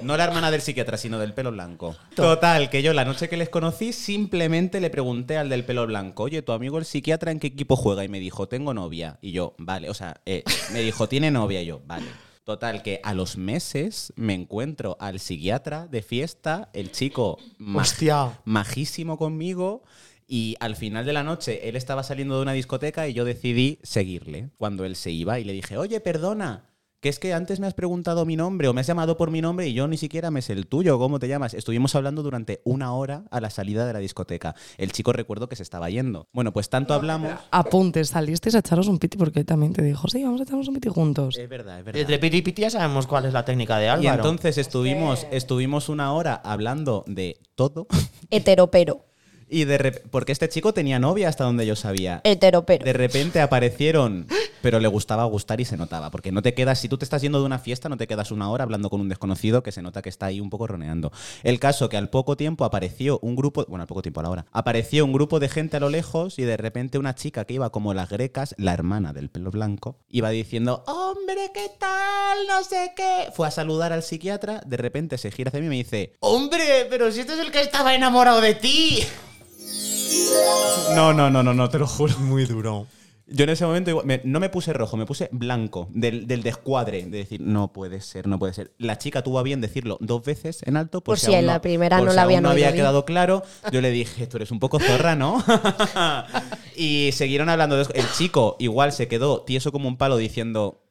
[0.00, 1.94] No la hermana del psiquiatra, sino del pelo blanco.
[2.14, 6.22] Total, que yo la noche que les conocí simplemente le pregunté al del pelo blanco,
[6.22, 8.02] oye, tu amigo el psiquiatra en qué equipo juega?
[8.02, 9.18] Y me dijo, tengo novia.
[9.20, 11.60] Y yo, vale, o sea, eh, me dijo, tiene novia.
[11.60, 12.06] Y yo, vale.
[12.48, 17.36] Total, que a los meses me encuentro al psiquiatra de fiesta, el chico
[17.74, 18.40] Hostia.
[18.46, 19.82] majísimo conmigo.
[20.26, 23.80] Y al final de la noche él estaba saliendo de una discoteca y yo decidí
[23.82, 26.67] seguirle cuando él se iba y le dije, oye, perdona,
[27.00, 29.40] que es que antes me has preguntado mi nombre o me has llamado por mi
[29.40, 31.54] nombre y yo ni siquiera me sé el tuyo, ¿cómo te llamas?
[31.54, 34.54] Estuvimos hablando durante una hora a la salida de la discoteca.
[34.76, 36.28] El chico recuerdo que se estaba yendo.
[36.32, 37.32] Bueno, pues tanto hablamos...
[37.50, 40.66] Apuntes, salisteis a echaros un piti porque él también te dijo, sí, vamos a echarnos
[40.68, 41.38] un piti juntos.
[41.38, 42.00] Es verdad, es verdad.
[42.00, 44.16] Entre piti y piti ya sabemos cuál es la técnica de Y Álvaro.
[44.16, 47.86] entonces estuvimos, estuvimos una hora hablando de todo.
[48.30, 49.07] Heteropero.
[49.48, 52.20] Y de porque este chico tenía novia hasta donde yo sabía.
[52.24, 52.84] Heteropero.
[52.84, 54.26] De repente aparecieron,
[54.62, 56.10] pero le gustaba gustar y se notaba.
[56.10, 58.30] Porque no te quedas, si tú te estás yendo de una fiesta, no te quedas
[58.30, 61.12] una hora hablando con un desconocido que se nota que está ahí un poco roneando.
[61.42, 64.30] El caso que al poco tiempo apareció un grupo, bueno, al poco tiempo a la
[64.30, 67.54] hora, apareció un grupo de gente a lo lejos y de repente una chica que
[67.54, 72.46] iba como las grecas, la hermana del pelo blanco, iba diciendo, hombre, ¿qué tal?
[72.48, 73.30] No sé qué.
[73.34, 76.86] Fue a saludar al psiquiatra, de repente se gira hacia mí y me dice, hombre,
[76.90, 79.02] pero si este es el que estaba enamorado de ti.
[80.94, 82.16] No, no, no, no, no, te lo juro.
[82.18, 82.86] Muy duro.
[83.30, 86.42] Yo en ese momento igual- me- no me puse rojo, me puse blanco, del, del
[86.42, 88.72] descuadre, de decir, no puede ser, no puede ser.
[88.78, 91.40] La chica tuvo a bien decirlo dos veces en alto, por, Por si, si aún
[91.40, 92.82] en la primera por no si la aún habían no oído había bien.
[92.82, 93.42] quedado claro.
[93.72, 95.44] Yo le dije, tú eres un poco zorra, ¿no?
[96.76, 97.92] y siguieron hablando de eso.
[97.94, 100.87] El chico igual se quedó tieso como un palo diciendo, "Mir-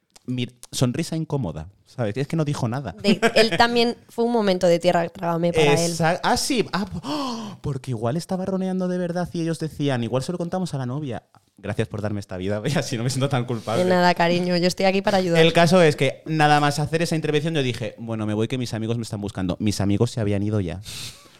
[0.71, 2.17] sonrisa incómoda, ¿sabes?
[2.17, 2.95] Es que no dijo nada.
[3.01, 5.93] De- él también fue un momento de tierra trágame para él.
[6.23, 6.65] Ah, sí.
[6.73, 7.57] Ah, ¡oh!
[7.61, 10.85] porque igual estaba roneando de verdad y ellos decían, igual se lo contamos a la
[10.85, 11.23] novia.
[11.59, 13.83] Gracias por darme esta vida, así no me siento tan culpable.
[13.83, 15.41] De nada, cariño, yo estoy aquí para ayudar.
[15.43, 18.57] El caso es que nada más hacer esa intervención yo dije, bueno, me voy que
[18.57, 19.57] mis amigos me están buscando.
[19.59, 20.81] Mis amigos se habían ido ya.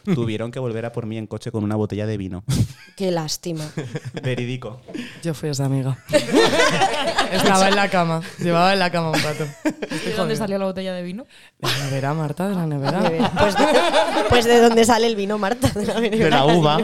[0.15, 2.43] Tuvieron que volver a por mí en coche con una botella de vino.
[2.95, 3.69] Qué lástima.
[4.23, 4.81] Verídico.
[5.21, 5.97] Yo fui esa amiga.
[7.31, 8.21] Estaba en la cama.
[8.39, 9.45] Llevaba en la cama un rato.
[9.63, 11.25] ¿De dónde salió la botella de vino?
[11.59, 13.31] De la nevera, Marta, de la nevera.
[13.37, 13.55] Pues,
[14.29, 15.67] pues de dónde sale el vino, Marta.
[15.69, 16.77] De la, De la uva.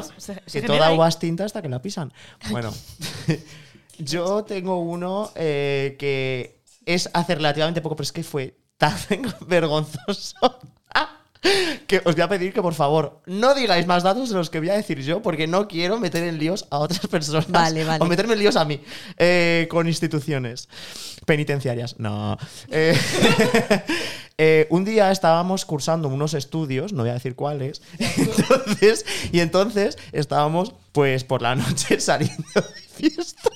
[0.52, 2.12] Que toda uva es tinta hasta que la pisan.
[2.50, 2.74] Bueno,
[3.98, 8.94] yo tengo uno eh, que es hace relativamente poco, pero es que fue tan
[9.48, 10.60] vergonzoso.
[11.88, 14.60] Que os voy a pedir que por favor no digáis más datos de los que
[14.60, 17.50] voy a decir yo, porque no quiero meter en líos a otras personas.
[17.52, 18.04] Vale, vale.
[18.04, 18.80] O meterme en líos a mí.
[19.18, 20.70] eh, con instituciones
[21.26, 22.00] penitenciarias.
[22.00, 22.38] No.
[22.70, 22.98] Eh,
[24.38, 27.82] eh, un día estábamos cursando unos estudios, no voy a decir cuáles.
[28.00, 33.50] Entonces, y entonces estábamos, pues, por la noche saliendo de fiesta.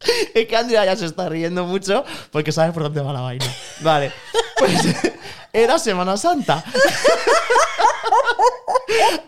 [0.34, 3.46] Es que Andrea ya se está riendo mucho porque sabe por dónde va la vaina.
[3.80, 4.12] Vale.
[4.58, 4.72] Pues
[5.52, 6.64] era Semana Santa.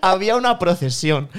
[0.01, 1.31] Había una procesión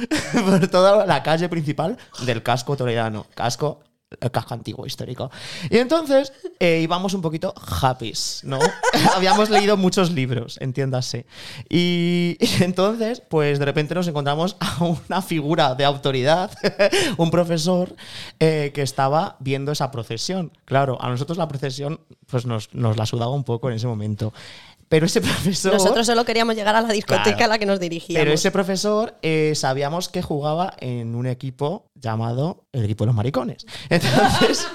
[0.46, 3.26] por toda la calle principal del casco toledano.
[3.36, 3.82] Casco,
[4.20, 5.32] el casco antiguo histórico.
[5.70, 8.60] Y entonces eh, íbamos un poquito happies, ¿no?
[9.16, 11.26] Habíamos leído muchos libros, entiéndase.
[11.70, 16.52] Y, y entonces, pues de repente nos encontramos a una figura de autoridad,
[17.18, 17.96] un profesor,
[18.40, 20.52] eh, que estaba viendo esa procesión.
[20.66, 24.34] Claro, a nosotros la procesión pues nos, nos la sudaba un poco en ese momento.
[24.92, 25.72] Pero ese profesor...
[25.72, 27.46] Nosotros solo queríamos llegar a la discoteca Claro.
[27.46, 28.20] a la que nos dirigíamos.
[28.22, 33.16] Pero ese profesor eh, sabíamos que jugaba en un equipo llamado el equipo de los
[33.16, 33.66] maricones.
[33.90, 34.68] Entonces,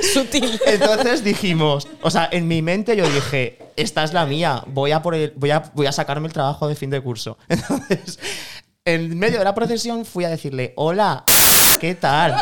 [0.14, 0.60] Sutil.
[0.66, 5.02] entonces dijimos, o sea, en mi mente yo dije, esta es la mía, voy a,
[5.02, 7.38] por el- voy a, voy a sacarme el trabajo de fin de curso.
[7.48, 8.20] Entonces,
[8.84, 11.24] en medio de la procesión fui a decirle, hola,
[11.80, 12.36] ¿qué tal?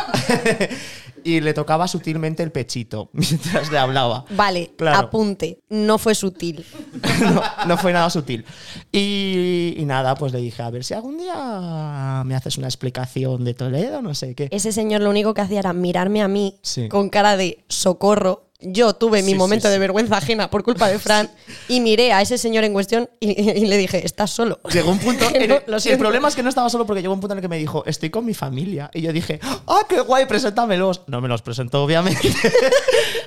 [1.27, 4.25] Y le tocaba sutilmente el pechito mientras le hablaba.
[4.31, 4.99] Vale, Claro.
[5.09, 5.59] apunte.
[5.69, 6.65] No fue sutil.
[7.21, 8.45] no, no fue nada sutil.
[8.93, 13.45] Y, y nada, pues le dije, a ver si algún día me haces una explicación
[13.45, 14.49] de Toledo, no sé qué.
[14.51, 16.89] Ese señor lo único que hacía era mirarme a mí Sí.
[16.89, 18.46] con cara de socorro.
[18.61, 19.81] Yo tuve mi Sí, momento sí, de sí.
[19.81, 21.31] vergüenza ajena por culpa de Fran
[21.69, 24.59] y miré a ese señor en cuestión y, y le dije, ¿estás solo?
[24.73, 25.29] Llegó un punto.
[25.33, 25.99] Que en no, el, lo el siento.
[26.01, 27.85] problema es que no estaba solo porque llegó un punto en el que me dijo,
[27.87, 28.91] estoy con mi familia.
[28.95, 30.25] Y yo dije, ¡ah, qué guay!
[30.27, 31.03] Preséntamelos.
[31.07, 32.33] No me los presentó, obviamente.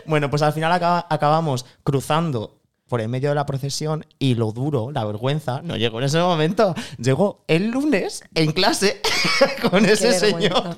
[0.05, 2.55] bueno, pues al final acaba- acabamos cruzando
[2.87, 6.17] por el medio de la procesión y lo duro, la vergüenza, no llegó en ese
[6.17, 6.73] momento.
[6.97, 8.99] Llegó el lunes en clase
[9.69, 10.39] con ese vergüenza.
[10.39, 10.77] señor.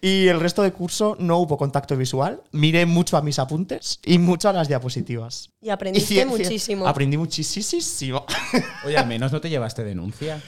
[0.00, 2.42] Y el resto de curso no hubo contacto visual.
[2.52, 5.50] Miré mucho a mis apuntes y mucho a las diapositivas.
[5.60, 6.86] Y aprendiste muchísimo.
[6.86, 8.24] Aprendí muchísimo.
[8.84, 10.40] Oye, al menos no te llevaste denuncia.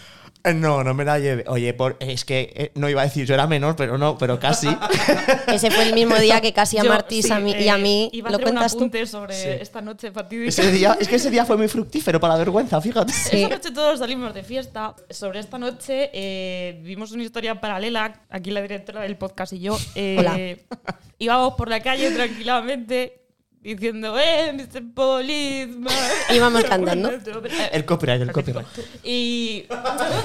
[0.50, 1.44] Eh, No, no me la llevé.
[1.48, 4.38] Oye, por- es que eh, no iba a decir, yo era menor, pero no, pero
[4.40, 4.68] casi.
[5.52, 7.70] Ese fue el mismo día que casi a Yo, Martis sí, a mí, y eh,
[7.70, 8.10] a mí.
[8.12, 8.78] Iba a ¿Lo hacer un cuentas tú?
[8.78, 9.48] apunte sobre Sí.
[9.60, 10.48] esta noche fatídica.
[10.48, 13.12] ese día, es que ese día fue muy fructífero para la vergüenza, fíjate.
[13.12, 13.42] Sí.
[13.42, 14.94] Esta noche todos salimos de fiesta.
[15.10, 18.22] Sobre esta noche eh, vimos una historia paralela.
[18.30, 19.78] Aquí la directora del podcast y yo.
[19.94, 20.38] eh, Hola.
[21.18, 23.22] Íbamos por la calle tranquilamente
[23.74, 24.82] diciendo, ¡eh, Mr.
[24.94, 25.92] Policeman!
[26.34, 27.10] Íbamos cantando.
[27.10, 28.66] El copyright, el copyright.
[29.04, 29.66] Y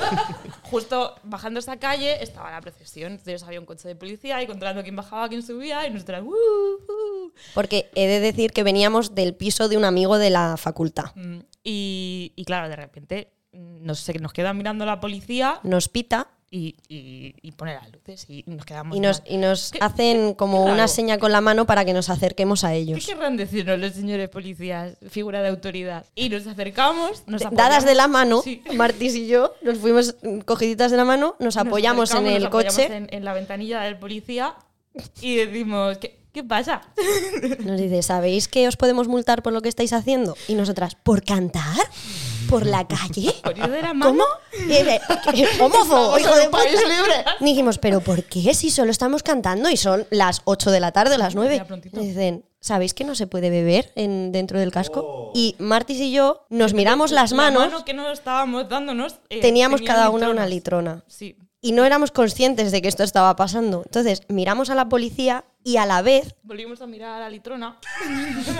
[0.63, 3.13] justo bajando esa calle estaba la procesión.
[3.13, 5.87] Entonces había un coche de policía y controlando quién bajaba, quién subía.
[5.87, 6.29] Y nosotras, ¡uh!
[6.29, 7.31] uh".
[7.53, 11.15] Porque he de decir que veníamos del piso de un amigo de la facultad.
[11.15, 15.87] Mm, Y, y claro, de repente, mm, no sé, nos queda mirando la policía Nos
[15.87, 19.31] pita y, y, y pone las luces y nos quedamos Y nos, mal.
[19.31, 20.73] y nos ¿Qué- hacen como claro.
[20.75, 23.05] una seña con la mano para que nos acerquemos a ¿Qué ellos.
[23.07, 26.05] querrán decirnos los señores policías, figura de autoridad?
[26.13, 28.61] Y nos acercamos, nos Dadas apoyamos- de la mano, Sí.
[28.75, 32.43] Martis y yo nos fuimos cogiditas de la mano, nos Nos apoyamos en acercamos, el
[32.43, 32.95] nos apoyamos coche.
[32.97, 34.53] En, en la ventanilla del policía
[35.21, 36.83] y decimos, ¿qué, qué pasa?
[37.65, 40.35] Nos dice, ¿sabéis que os podemos multar por lo que estáis haciendo?
[40.47, 41.63] Y nosotras, ¿por cantar?
[42.49, 43.33] ¿Por la calle?
[43.43, 44.11] ¿Por ir de la mano?
[44.11, 44.23] ¿Cómo?
[44.71, 44.99] Eh,
[45.33, 46.79] eh, ¡Homófobo, hijo de país!
[47.39, 51.15] Dijimos, ¿pero por qué si solo estamos cantando y son las 8 de la tarde
[51.15, 51.57] o las 9?
[51.57, 51.99] Ya prontito.
[51.99, 55.31] Dicen, ¿sabéis que no se puede beber en, dentro del casco?
[55.33, 59.15] Y Martis y yo nos miramos las La manos, mano que no estábamos dándonos.
[59.29, 60.35] eh, teníamos tenía cada una litronas.
[60.37, 61.03] una litrona.
[61.07, 61.37] Sí.
[61.61, 63.83] Y no éramos conscientes de que esto estaba pasando.
[63.85, 67.79] Entonces miramos a la policía y a la vez Volvimos a mirar a la litrona.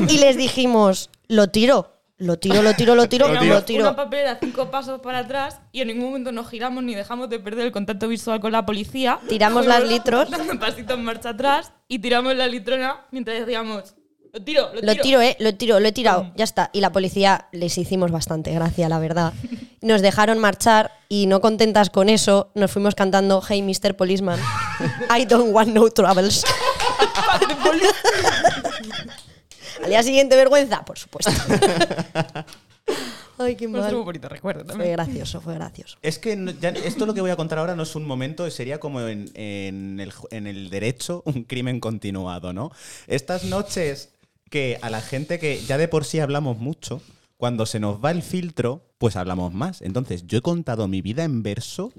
[0.08, 1.91] y les dijimos, lo tiro,
[2.24, 3.84] lo tiro, lo tiro, lo tiro, Tiramos lo tiro.
[3.84, 7.40] Una papelera cinco pasos para atrás y en ningún momento nos giramos ni dejamos de
[7.40, 9.20] perder el contacto visual con la policía.
[9.28, 10.30] Tiramos las litros.
[10.30, 13.96] Dando un pasito en marcha atrás y tiramos la litrona mientras decíamos,
[14.32, 14.94] lo tiro, lo tiro.
[14.94, 16.70] Lo tiro, eh, lo tiro, lo he tirado, ya está.
[16.74, 19.34] Y la policía les hicimos bastante gracia, la verdad.
[19.82, 23.96] Nos dejaron marchar y no contentas con eso, nos fuimos cantando Hey Mr.
[23.96, 24.40] Policeman,
[25.16, 26.46] I don't want no troubles.
[29.82, 31.32] Al día siguiente, vergüenza, por supuesto.
[33.38, 33.94] Ay, qué mal.
[33.96, 34.92] bonito recuerdo Fue también.
[34.92, 35.98] gracioso, fue gracioso.
[36.02, 38.50] Es que no- ya- esto lo que voy a contar ahora no es un momento,
[38.52, 42.72] sería como en, en el, ju- en el derecho un crimen continuado, ¿no?
[43.08, 44.10] Estas noches
[44.52, 47.02] que a la gente que ya de por sí hablamos mucho,
[47.38, 49.82] cuando se nos va el filtro, pues hablamos más.
[49.82, 51.92] Entonces, yo he contado mi vida en verso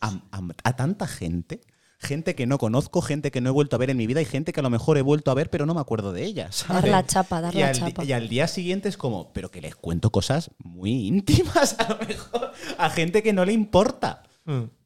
[0.00, 1.60] a, a- a tanta gente.
[2.02, 4.24] Gente que no conozco, gente que no he vuelto a ver en mi vida y
[4.24, 6.64] gente que a lo mejor he vuelto a ver pero no me acuerdo de ellas.
[6.68, 8.04] Dar la chapa, dar y la al chapa.
[8.04, 12.06] Y al día siguiente es como, pero que les cuento cosas muy íntimas a lo
[12.06, 14.24] mejor a gente que no le importa.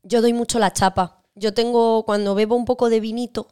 [0.02, 1.22] Yo doy mucho la chapa.
[1.34, 3.48] Yo tengo, cuando bebo un poco de vinito,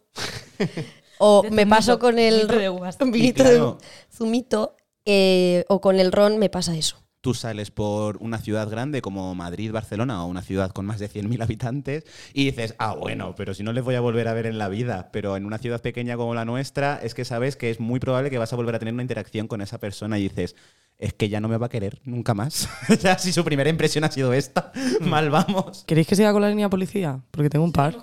[1.18, 2.98] o De me zumito, paso con el de uvas.
[2.98, 3.78] vinito claro.
[3.80, 7.03] de zumito, eh, o con el ron, me pasa eso.
[7.24, 11.08] Tú sales por una ciudad grande como Madrid, Barcelona o una ciudad con más de
[11.08, 14.44] 100.000 habitantes y dices, ah, bueno, pero si no les voy a volver a ver
[14.44, 17.70] en la vida, pero en una ciudad pequeña como la nuestra es que sabes que
[17.70, 20.24] es muy probable que vas a volver a tener una interacción con esa persona y
[20.24, 20.54] dices,
[20.98, 22.68] es que ya no me va a querer nunca más.
[23.00, 25.82] ya si su primera impresión ha sido esta, mal vamos.
[25.86, 27.20] ¿Queréis que siga con la línea policía?
[27.30, 27.96] Porque tengo un par.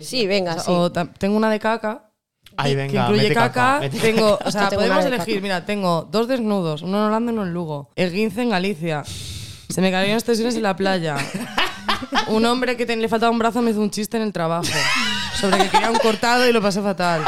[0.00, 0.70] Sí, venga, O sea, sí.
[0.72, 2.08] o ta- tengo una de caca.
[2.56, 3.52] Ahí, que venga, incluye mete caca.
[3.52, 5.34] caca, mete tengo, o sea, tengo podemos elegir.
[5.34, 5.40] caca.
[5.42, 7.90] Mira, tengo dos desnudos, uno en Holanda y uno en Lugo.
[7.96, 9.02] El 15 en Galicia.
[9.68, 11.16] Se me cayeron extensiones en la playa.
[12.28, 14.66] Un hombre que te- le faltaba un brazo me hizo un chiste en el trabajo.
[15.40, 17.22] Sobre que quería un cortado y lo pasé fatal.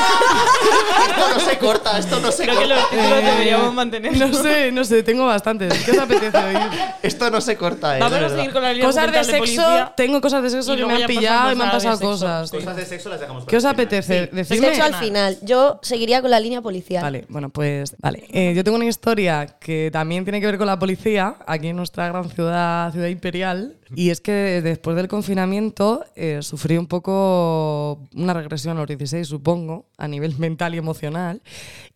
[1.10, 2.96] Esto no se corta, esto no se Creo que lo, corta.
[2.96, 4.16] esto lo deberíamos mantener.
[4.16, 5.72] No sé, no sé, tengo bastantes.
[5.84, 6.58] ¿Qué os apetece oír?
[7.02, 8.00] Esto no se corta, eh.
[8.00, 9.92] Vamos a seguir con la línea Cosas de documental sexo, policía.
[9.96, 11.72] tengo cosas de sexo Y que luego me ya han pillado y me han a
[11.72, 12.10] pasado de sexo.
[12.10, 12.50] cosas.
[12.50, 14.28] Cosas de sexo las dejamos ¿Qué os apetece?
[14.32, 14.68] Decidme.
[14.68, 15.38] sexo al final.
[15.42, 17.02] Yo seguiría con la línea policial.
[17.02, 18.24] Vale, bueno, pues vale.
[18.30, 21.76] Eh, yo tengo una historia que también tiene que ver con la policía, aquí en
[21.76, 23.76] nuestra gran ciudad, ciudad imperial.
[23.94, 29.26] Y es que después del confinamiento eh, sufrí un poco una regresión a los 16,
[29.26, 31.42] supongo, a nivel mental y emocional.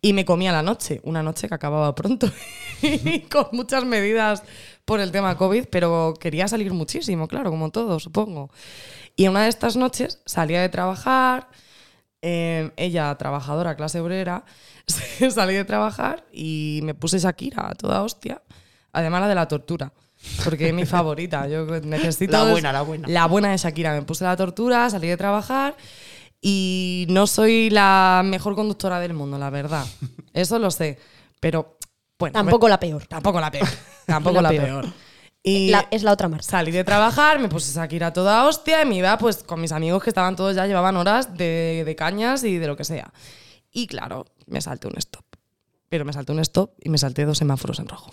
[0.00, 2.30] Y me comía la noche, una noche que acababa pronto.
[2.82, 4.42] y con muchas medidas
[4.84, 8.50] por el tema COVID, pero quería salir muchísimo, claro, como todo, supongo.
[9.16, 11.48] Y una de estas noches salía de trabajar,
[12.20, 14.44] eh, ella, trabajadora, clase obrera,
[15.30, 18.42] salí de trabajar y me puse Shakira a toda hostia.
[18.92, 19.92] Además la de la tortura.
[20.44, 21.48] Porque es mi favorita.
[21.48, 22.32] Yo necesito.
[22.32, 23.08] La buena, la buena.
[23.08, 23.92] La buena de Shakira.
[23.92, 25.76] Me puse la tortura, salí de trabajar
[26.46, 29.86] y no soy la mejor conductora del mundo, la verdad.
[30.34, 30.98] Eso lo sé.
[31.40, 31.78] Pero,
[32.18, 32.34] bueno.
[32.34, 33.06] Tampoco me- la peor.
[33.06, 33.66] Tampoco la peor.
[34.06, 34.64] Tampoco La la, peor.
[34.82, 34.92] peor.
[35.42, 36.44] Y La- es la otra marca.
[36.44, 40.02] Salí de trabajar, me puse Shakira toda hostia y me iba pues con mis amigos
[40.02, 43.10] que estaban todos ya, llevaban horas de, de cañas y de lo que sea.
[43.70, 45.24] Y claro, me salté un stop.
[45.88, 48.10] Pero me salté un stop y me salté dos semáforos en rojo.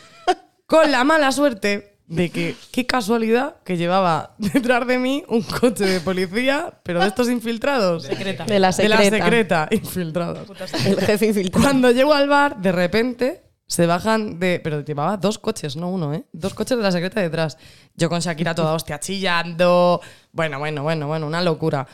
[0.66, 5.84] con la mala suerte de que, qué casualidad, que llevaba detrás de mí un coche
[5.84, 8.04] de policía, pero de estos infiltrados.
[8.04, 8.44] Secreta.
[8.46, 8.98] De la De secreta.
[8.98, 10.48] la secreta, infiltrados.
[10.86, 11.62] El jefe infiltrado.
[11.62, 14.58] Cuando llego al bar, de repente se bajan de.
[14.64, 16.24] Pero llevaba dos coches, no uno, ¿eh?
[16.32, 17.58] Dos coches de la secreta detrás.
[17.94, 20.00] Yo con Shakira toda hostia chillando.
[20.32, 21.86] Bueno, bueno, bueno, bueno, una locura.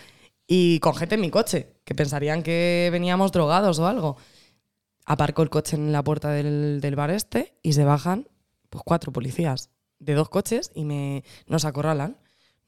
[0.47, 4.17] Y con gente en mi coche, que pensarían que veníamos drogados o algo.
[5.07, 8.29] Aparco el coche en la puerta del, del bar este y se bajan
[8.71, 12.17] pues cuatro policías de dos coches y me, nos acorralan.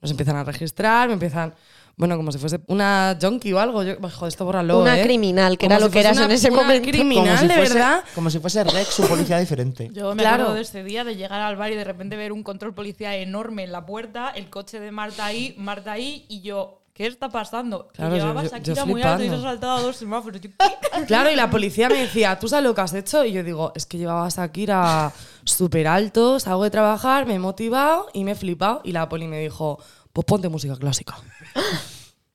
[0.01, 1.55] Nos empiezan a registrar, me empiezan,
[1.97, 3.83] bueno, como si fuese una junkie o algo.
[3.83, 5.03] Yo, joder, esto borralo, Una ¿eh?
[5.03, 6.89] criminal, que Como era lo que eras en ese una momento.
[6.91, 8.05] criminal, si de fuese, verdad.
[8.15, 9.89] Como si fuese Rex, un policía diferente.
[9.95, 10.35] Yo me Claro.
[10.45, 13.15] acuerdo de ese día de llegar al bar y de repente ver un control policial
[13.15, 17.29] enorme en la puerta, el coche de Marta ahí, Marta ahí, y yo, ¿qué está
[17.29, 17.89] pasando?
[17.93, 19.49] Claro, y yo- llevaba yo- Shakira yo muy alto y se ha flipando.
[19.51, 20.41] saltado a dos semáforos.
[21.07, 23.23] Claro, y la policía me decía, ¿tú sabes lo que has hecho?
[23.25, 25.13] Y yo digo, es que llevaba a Shakira
[25.45, 28.81] súper alto, salgo de trabajar, me he motivado y me he flipado.
[28.83, 29.79] Y la poli me dijo,
[30.13, 31.17] pues ponte música clásica.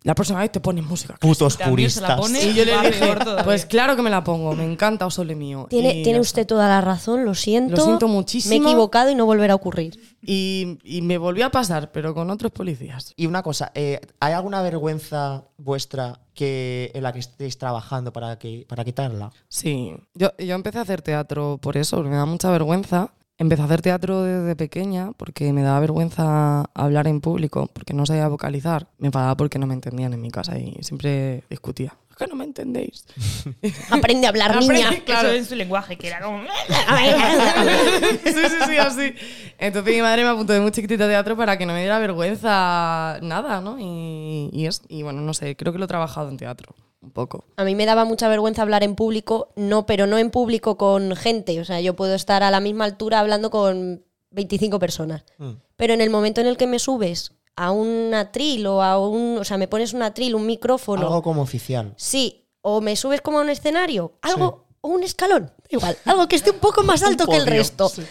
[0.04, 1.16] La próxima vez te pones música.
[1.20, 2.42] Putos También se la puristas.
[2.42, 5.68] pone Y yo le dije, pues claro que me la pongo, me encanta Osole mío.
[5.70, 7.76] Tiene, Y tiene usted toda la razón, lo siento.
[7.76, 8.60] Lo siento muchísimo.
[8.60, 10.00] Me he equivocado y no volverá a ocurrir.
[10.24, 13.14] Y, y me volvió a pasar, pero con otros policías.
[13.16, 18.40] Y una cosa, eh, ¿hay alguna vergüenza vuestra que, en la que estéis trabajando para,
[18.40, 19.32] que, para quitarla?
[19.50, 23.14] Sí, yo, yo empecé a hacer teatro por eso, porque me da mucha vergüenza.
[23.42, 28.06] Empecé a hacer teatro desde pequeña porque me daba vergüenza hablar en público, porque no
[28.06, 28.86] sabía vocalizar.
[29.00, 31.96] Me enfadaba porque no me entendían en mi casa y siempre discutía.
[32.12, 33.04] Es que no me entendéis.
[33.90, 34.92] Aprende a hablar, niña.
[34.92, 35.30] Aprende- claro.
[35.30, 36.44] Eso en su lenguaje, que era como...
[38.24, 39.16] sí, sí, sí, así.
[39.58, 41.98] Entonces mi madre me apuntó de muy chiquitita a teatro para que no me diera
[41.98, 43.80] vergüenza nada, ¿no?
[43.80, 47.12] Y, y, es, y bueno, no sé, creo que lo he trabajado en teatro, un
[47.12, 47.46] poco.
[47.58, 51.16] A mí me daba mucha vergüenza hablar en público, no, pero no en público con
[51.16, 51.60] gente.
[51.60, 55.24] O sea, yo puedo estar a la misma altura hablando con 25 personas.
[55.38, 55.52] Mm.
[55.76, 59.38] Pero en el momento en el que me subes a un atril o a un.
[59.38, 61.02] O sea, me pones un atril, un micrófono.
[61.02, 61.94] Algo como oficial.
[61.98, 66.36] Sí, o me subes como a un escenario, algo, o un escalón, igual, algo que
[66.36, 67.90] esté un poco más alto que el resto.
[67.90, 68.04] sí.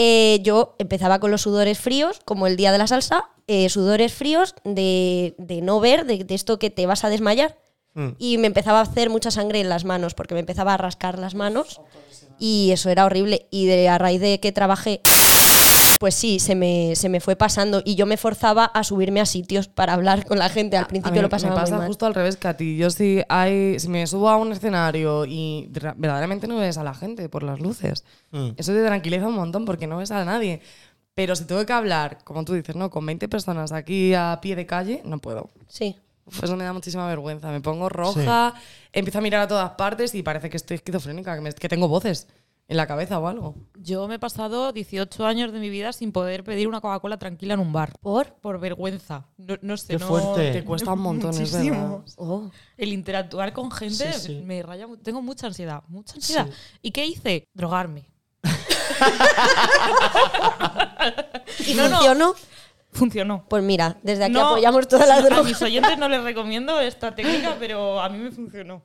[0.00, 4.12] Eh, yo empezaba con los sudores fríos, como el día de la salsa, eh, sudores
[4.12, 7.58] fríos de, de no ver, de, de esto que te vas a desmayar.
[7.98, 8.14] Mm.
[8.18, 11.18] Y me empezaba a hacer mucha sangre en las manos, porque me empezaba a rascar
[11.18, 11.80] las manos.
[12.38, 13.46] Y eso era horrible.
[13.50, 15.00] Y de, a raíz de que trabajé,
[15.98, 17.82] pues sí, se me, se me fue pasando.
[17.84, 20.76] Y yo me forzaba a subirme a sitios para hablar con la gente.
[20.76, 21.88] Al A principio mí lo pasaba me pasa muy mal.
[21.88, 22.76] justo al revés que a ti.
[22.76, 26.84] Yo si, hay, si me subo a un escenario y ra- verdaderamente no ves a
[26.84, 28.50] la gente por las luces, Mm.
[28.56, 30.60] eso te tranquiliza un montón porque no ves a nadie.
[31.14, 32.90] Pero si tengo que hablar, como tú dices, ¿no?
[32.90, 35.50] Con 20 personas aquí a pie de calle, no puedo.
[35.66, 35.96] Sí.
[36.28, 37.50] Uf, eso me da muchísima vergüenza.
[37.50, 38.54] Me pongo roja,
[38.92, 41.88] empiezo a mirar a todas partes y parece que estoy esquizofrénica, que, me- que tengo
[41.88, 42.28] voces
[42.68, 43.54] en la cabeza o algo.
[43.78, 47.54] Yo me he pasado 18 años de mi vida sin poder pedir una Coca-Cola tranquila
[47.54, 47.94] en un bar.
[48.00, 48.34] ¿Por?
[48.34, 49.24] Por vergüenza.
[49.38, 50.52] No, no sé, Qué no- fuerte.
[50.52, 52.00] Te cuesta un montón, es verdad.
[52.16, 52.50] Oh.
[52.76, 54.42] El interactuar con gente Sí, sí.
[54.44, 54.86] me raya.
[55.02, 56.46] Tengo mucha ansiedad, mucha ansiedad.
[56.82, 57.48] ¿Y qué hice?
[57.54, 58.04] Drogarme.
[61.66, 62.34] ¿Y No, no.
[62.92, 63.44] Funcionó?
[63.48, 65.62] Pues mira, desde aquí No, apoyamos todas las A mis drogas.
[65.62, 68.82] oyentes no les recomiendo esta técnica, pero a mí me funcionó.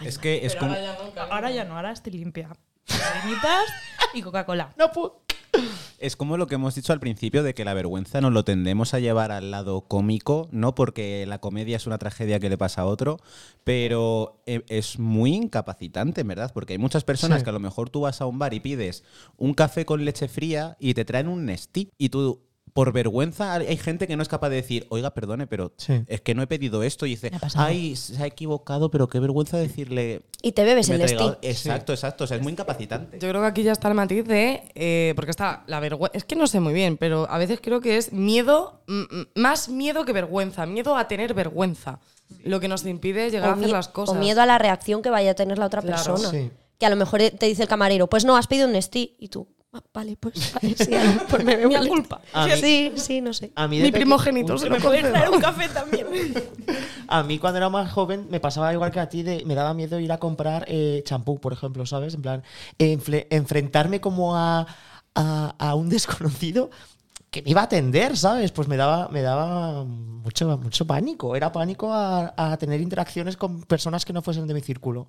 [0.00, 0.74] Es que es como.
[1.30, 2.50] Ahora ya no, ahora estoy limpia.
[4.14, 4.72] Y Coca-Cola.
[4.78, 5.22] No puedo.
[5.98, 8.94] Es como lo que hemos dicho al principio de que la vergüenza nos lo tendemos
[8.94, 12.82] a llevar al lado cómico, no porque la comedia es una tragedia que le pasa
[12.82, 13.18] a otro,
[13.64, 17.44] pero eh, es muy incapacitante, en verdad, porque hay muchas personas Sí.
[17.44, 19.02] que a lo mejor tú vas a un bar y pides
[19.36, 22.40] un café con leche fría y te traen un Nestí y tú
[22.72, 26.02] por vergüenza hay gente que no es capaz de decir, oiga, perdone, pero Sí.
[26.06, 29.56] es que no he pedido esto y dice, ay, se ha equivocado, pero qué vergüenza
[29.58, 30.22] decirle...
[30.42, 31.30] Y te bebes el me traiga-".
[31.42, 31.46] Nestí.
[31.48, 33.18] Exacto, exacto, o sea, es muy incapacitante.
[33.18, 34.62] Yo creo que aquí ya está el matiz de.
[34.74, 36.16] eh, porque está la vergüenza.
[36.16, 38.80] Es que no sé muy bien, pero a veces creo que es miedo,
[39.34, 40.66] más miedo que vergüenza.
[40.66, 42.00] Miedo a tener vergüenza.
[42.44, 44.14] Lo que nos impide llegar a hacer las cosas.
[44.16, 46.30] o miedo a la reacción que vaya a tener la otra Claro, persona.
[46.30, 46.50] sí.
[46.78, 49.16] Que a lo mejor te dice el camarero, pues no, has pedido un Nestí.
[49.18, 51.88] Y tú, "Ah, vale, pues vale, sí, a lo mejor me bebo Mi un Nestí".
[51.94, 52.20] culpa.
[52.46, 53.52] Mí- Sí, sí, no sé.
[53.54, 55.10] A mí, de Mi primogénito se lo ¿Me concedo.
[55.10, 56.06] traer un café también?
[57.08, 59.74] A mí cuando era más joven me pasaba igual que a ti, de, me daba
[59.74, 62.14] miedo ir a comprar eh, champú, por ejemplo, ¿sabes?
[62.14, 62.42] En plan,
[62.78, 64.64] enfle- enfrentarme como a,
[65.16, 66.70] a- a un desconocido
[67.32, 68.52] que me iba a atender, ¿sabes?
[68.52, 71.34] Pues me daba, me daba mucho, mucho pánico.
[71.34, 75.08] Era pánico a, a tener interacciones con personas que no fuesen de mi círculo.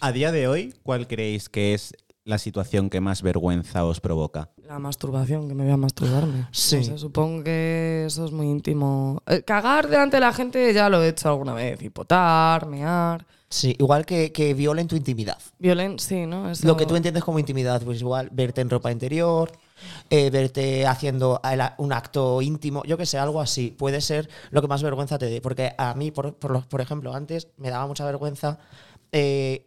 [0.00, 4.50] A día de hoy, ¿cuál creéis que es la situación que más vergüenza os provoca?
[4.66, 6.48] La masturbación, que me voy a masturbarme.
[6.52, 6.76] Sí.
[6.78, 9.22] No sé, supongo que eso es muy íntimo.
[9.26, 11.82] Eh, cagar delante de la gente ya lo he hecho alguna vez.
[11.82, 13.26] Hipotar, mear.
[13.50, 15.38] Sí, igual que, que violen tu intimidad.
[15.58, 16.50] Violen, sí, ¿no?
[16.50, 19.52] Eso- Lo que tú entiendes como intimidad, pues igual verte en ropa interior,
[20.10, 23.70] eh, verte haciendo el- un acto íntimo, yo que sé, algo así.
[23.70, 25.40] Puede ser lo que más vergüenza te dé.
[25.40, 28.58] Porque a mí, por, por, por ejemplo, antes me daba mucha vergüenza
[29.12, 29.66] eh,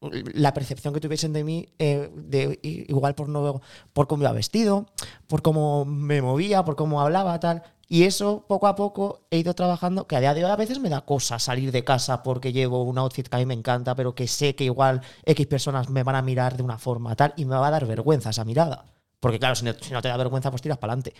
[0.00, 3.60] la percepción que tuviesen de mí, eh, de, igual por, no,
[3.92, 4.86] por cómo iba vestido,
[5.26, 7.62] por cómo me movía, por cómo hablaba, tal.
[7.88, 10.78] Y eso poco a poco he ido trabajando, que a día de hoy a veces
[10.78, 13.94] me da cosa salir de casa porque llevo un outfit que a mí me encanta,
[13.94, 17.32] pero que sé que igual X personas me van a mirar de una forma tal
[17.36, 18.84] y me va a dar vergüenza esa mirada.
[19.20, 21.12] Porque claro, si no, si no te da vergüenza, pues tiras para adelante.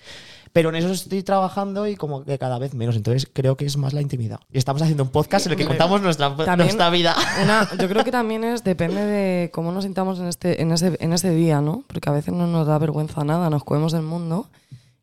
[0.53, 2.95] Pero en eso estoy trabajando y como que cada vez menos.
[2.95, 4.39] Entonces creo que es más la intimidad.
[4.53, 7.17] Y estamos haciendo un podcast en el que contamos nuestra, nuestra vida.
[7.43, 10.97] Una- yo creo que también es, depende de cómo nos sintamos en, este, en, ese,
[11.01, 11.83] en ese día, ¿no?
[11.89, 14.47] Porque a veces no nos da vergüenza nada, nos comemos el mundo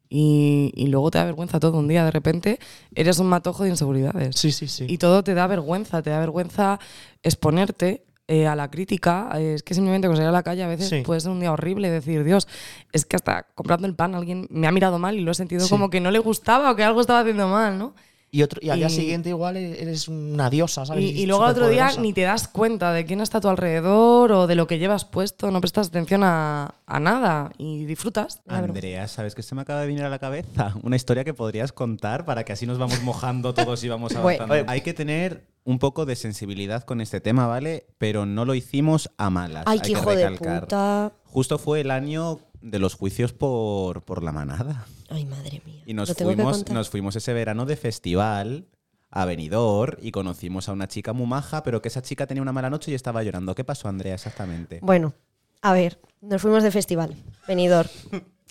[0.07, 1.77] y, y luego te da vergüenza todo.
[1.77, 2.59] Un día de repente
[2.93, 4.37] eres un matojo de inseguridades.
[4.37, 4.85] Sí, sí, sí.
[4.87, 6.79] Y todo te da vergüenza, te da vergüenza
[7.23, 9.29] exponerte eh, a la crítica.
[9.35, 11.01] Eh, Es que simplemente con salir a la calle a veces Sí.
[11.05, 12.47] puede ser un día horrible decir, Dios,
[12.91, 15.61] es que hasta comprando el pan alguien me ha mirado mal y lo he sentido
[15.61, 15.69] Sí.
[15.69, 17.93] como que no le gustaba o que algo estaba haciendo mal, ¿no?
[18.35, 21.03] Y, otro, y al día Y- siguiente igual e-, eres una diosa, ¿sabes?
[21.05, 23.47] Y, y luego al otro día ni te das cuenta de quién está a tu
[23.47, 28.41] alrededor o de lo que llevas puesto, no prestas atención a, a nada y disfrutas.
[28.47, 30.73] Andrea, ¿sabes qué se me acaba de venir a la cabeza?
[30.83, 34.43] Una historia que podrías contar para que así nos vamos mojando todos y vamos Bueno.
[34.43, 34.69] avanzando.
[34.71, 37.85] Hay que tener un poco de sensibilidad con este tema, ¿vale?
[37.97, 39.63] Pero no lo hicimos a malas.
[39.65, 40.61] Ay, hay qué que hijo de recalcar.
[40.63, 41.11] puta.
[41.23, 44.85] Justo fue el año de los juicios por, por la manada.
[45.09, 45.83] Ay, madre mía.
[45.85, 48.65] Y nos ¿Lo tengo que fuimos, nos fuimos ese verano de festival
[49.11, 52.51] a Benidorm y conocimos a una chica muy maja, pero que esa chica tenía una
[52.51, 53.55] mala noche y estaba llorando.
[53.55, 54.79] ¿Qué pasó, Andrea, exactamente?
[54.81, 55.13] Bueno,
[55.61, 57.15] a ver, nos fuimos de festival,
[57.47, 57.87] venidor.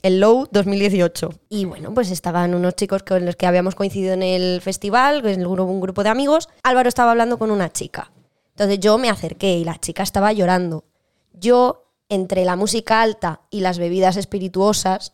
[0.03, 1.31] El Low 2018.
[1.49, 5.41] Y bueno, pues estaban unos chicos con los que habíamos coincidido en el festival, en
[5.41, 6.49] el grupo- un grupo de amigos.
[6.63, 8.13] Álvaro estaba hablando con una chica.
[8.51, 10.85] Entonces yo me acerqué y la chica estaba llorando.
[11.33, 11.84] Yo,
[12.15, 15.13] entre la música alta y las bebidas espirituosas,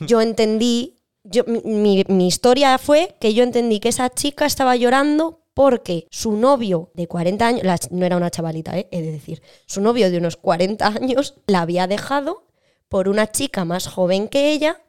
[0.00, 6.06] yo entendí, yo, mi- historia fue que yo entendí que esa chica estaba llorando porque
[6.10, 8.88] su novio de 40 años, no era una chavalita, ¿eh?
[8.90, 12.46] he de decir, su novio de unos 40 años la había dejado
[12.88, 14.80] por una chica más joven que ella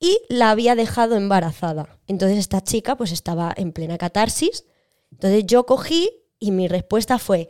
[0.00, 1.98] y la había dejado embarazada.
[2.06, 4.64] Entonces esta chica pues estaba en plena catarsis.
[5.10, 7.48] Entonces yo cogí y mi respuesta fue,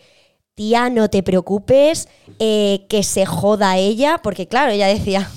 [0.59, 2.09] tía, no te preocupes,
[2.40, 5.30] eh, que se joda ella, porque claro, ella decía,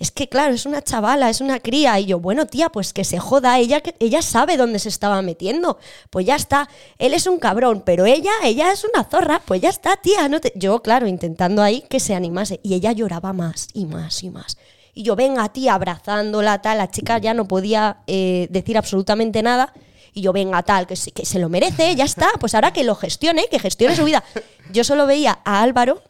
[0.00, 2.00] es que claro, es una chavala, es una cría.
[2.00, 5.22] Y yo, bueno, tía, pues que se joda, ella, que- ella sabe dónde se estaba
[5.22, 5.78] metiendo.
[6.10, 9.68] Pues ya está, él es un cabrón, pero ella, ella es una zorra, pues ya
[9.68, 10.28] está, tía.
[10.28, 10.52] No te...
[10.56, 12.58] Yo, claro, intentando ahí que se animase.
[12.64, 14.58] Y ella lloraba más y más y más.
[14.92, 16.78] Y yo, venga, tía, abrazándola, tal.
[16.78, 19.72] La chica ya no podía eh, decir absolutamente nada.
[20.16, 22.30] Y yo, venga, tal, que se, que se lo merece, ya está.
[22.40, 24.24] Pues ahora que lo gestione, que gestione su vida.
[24.72, 26.02] Yo solo veía a Álvaro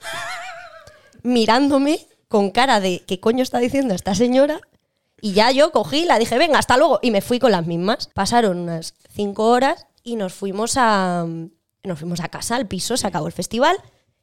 [1.24, 4.60] mirándome con cara de ¿qué coño está diciendo esta señora?
[5.20, 7.00] Y ya yo cogí, la dije, venga, hasta luego.
[7.02, 8.08] Y me fui con las mismas.
[8.14, 11.26] Pasaron unas cinco horas y nos fuimos a.
[11.82, 13.76] Nos fuimos a casa, al piso, se acabó el festival.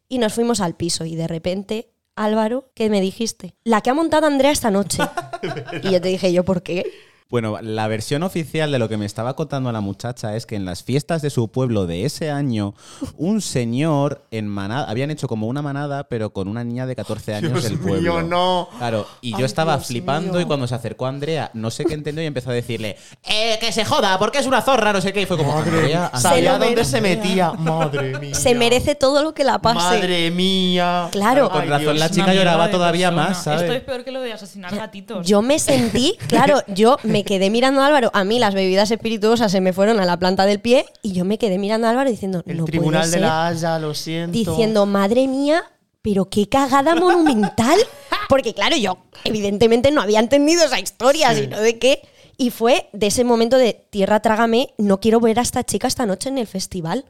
[0.07, 1.03] Y nos fuimos al piso.
[1.03, 3.55] Y de repente, Álvaro, ¿qué me dijiste?
[3.65, 5.03] La que ha montado Andrea esta noche.
[5.83, 6.89] y yo te dije, ¿yo por qué?
[7.33, 10.65] Bueno, la versión oficial de lo que me estaba contando la muchacha es que en
[10.65, 12.75] las fiestas de su pueblo de ese año,
[13.17, 17.33] un señor en manada, habían hecho como una manada, pero con una niña de 14
[17.33, 18.01] años Dios del pueblo.
[18.17, 18.69] mío, no.
[18.77, 20.41] Claro, y yo Ay, estaba Dios flipando mío.
[20.41, 23.71] y cuando se acercó Andrea, no sé qué entendió y empezó a decirle, ¡eh, que
[23.71, 25.23] se joda, porque es una zorra, no sé qué!
[25.23, 27.51] Y fue como, Andrea, Se Sabía lo dónde se metía.
[27.53, 28.35] Madre mía.
[28.35, 29.79] Se merece todo lo que la pase.
[29.79, 31.07] Madre mía.
[31.11, 31.49] Claro.
[31.49, 31.97] Con Ay, razón Dios.
[31.99, 33.29] la chica lloraba todavía persona.
[33.29, 33.61] más, ¿sabes?
[33.63, 35.25] Esto es peor que lo de asesinar gatitos.
[35.25, 38.09] Yo me sentí, claro, yo me quedé mirando a Álvaro.
[38.13, 41.25] A mí las bebidas espirituosas se me fueron a la planta del pie y yo
[41.25, 44.31] me quedé mirando a Álvaro diciendo, El no tribunal puede de la Haya, lo siento.
[44.31, 45.63] diciendo, madre mía,
[46.01, 47.79] pero qué cagada monumental.
[48.29, 52.01] Porque claro, yo evidentemente no había entendido esa historia, sino de qué.
[52.37, 56.05] Y fue de ese momento de tierra trágame, no quiero ver a esta chica esta
[56.05, 57.05] noche en el festival.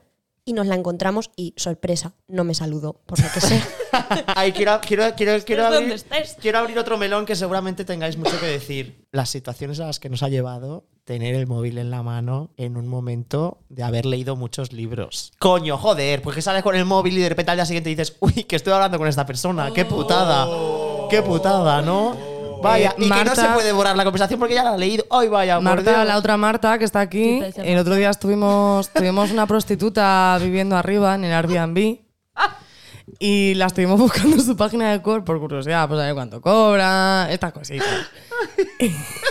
[0.46, 3.64] Y nos la encontramos y, sorpresa, no me saludó, por lo que sé.
[4.28, 6.04] Ay, quiero, quiero, quiero, quiero, abrir,
[6.42, 9.08] quiero abrir otro melón que seguramente tengáis mucho que decir.
[9.12, 12.78] Las situaciones a las que nos ha llevado tener el móvil en la mano en
[12.78, 15.32] un momento de haber leído muchos libros.
[15.40, 18.44] Coño, joder, porque sales con el móvil y de repente al día siguiente dices, uy,
[18.44, 20.48] que estoy hablando con esta persona, qué putada,
[21.10, 22.33] qué putada, ¿no?
[22.64, 24.78] Vaya, Eh, y que no Marta- se puede borrar la conversación porque ya la ha
[24.78, 25.06] leído.
[25.12, 28.90] Ay, vaya, Marta, la otra Marta que está aquí, ¿Qué tal, el otro día estuvimos,
[28.90, 32.00] tuvimos una prostituta viviendo arriba en el Airbnb
[33.20, 36.42] y la estuvimos buscando en su página de core por curiosidad, pues a ver cuánto
[36.42, 37.88] cobra, estas cositas.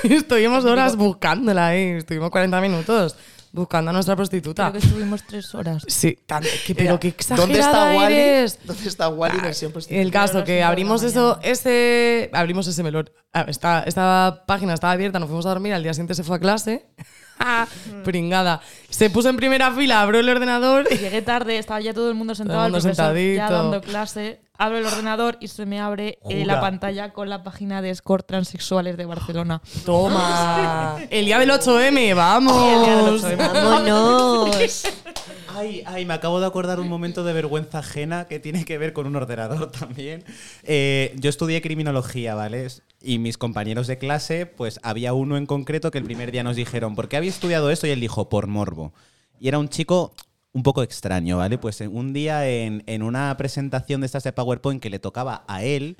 [0.04, 3.14] Y estuvimos horas buscándola ahí, estuvimos 40 minutos
[3.52, 4.70] buscando a nuestra prostituta.
[4.70, 5.84] Creo que estuvimos tres horas.
[5.86, 8.14] Sí, tan- que- pero qué exagerada ¿Dónde está Wally?
[8.14, 8.58] eres.
[8.64, 10.00] ¿Dónde está Wally versión prostituta?
[10.02, 13.10] El caso que abrimos eso, ese, abrimos ese melón.
[13.32, 16.36] Ah, Esta, esta página estaba abierta, nos fuimos a dormir, al día siguiente se fue
[16.36, 16.86] a clase.
[17.44, 17.66] Ah,
[18.04, 18.60] Pringada.
[18.88, 22.36] Se puso en primera fila, abrió el ordenador Llegué tarde, estaba ya todo el mundo
[22.36, 23.52] sentado, Todo el mundo profesor ya sentadito.
[23.52, 24.40] dando clase.
[24.62, 28.24] Abro el ordenador y se me abre eh, la pantalla con la página de escort
[28.24, 29.60] transexuales de Barcelona.
[29.84, 30.98] toma.
[31.10, 33.22] El día del 8M, vamos.
[33.36, 34.84] ¡Vámonos!
[35.54, 38.92] Ay, ay, me acabo de acordar un momento de vergüenza ajena que tiene que ver
[38.92, 40.24] con un ordenador también.
[40.62, 42.68] Eh, yo estudié criminología, ¿vale?
[43.02, 46.56] Y mis compañeros de clase, pues había uno en concreto que el primer día nos
[46.56, 47.86] dijeron, ¿por qué había estudiado esto?
[47.86, 48.94] Y él dijo, por morbo.
[49.40, 50.14] Y era un chico
[50.52, 51.58] un poco extraño, ¿vale?
[51.58, 55.44] Pues en- un día en, en una presentación de estas de PowerPoint que le tocaba
[55.48, 55.96] a él,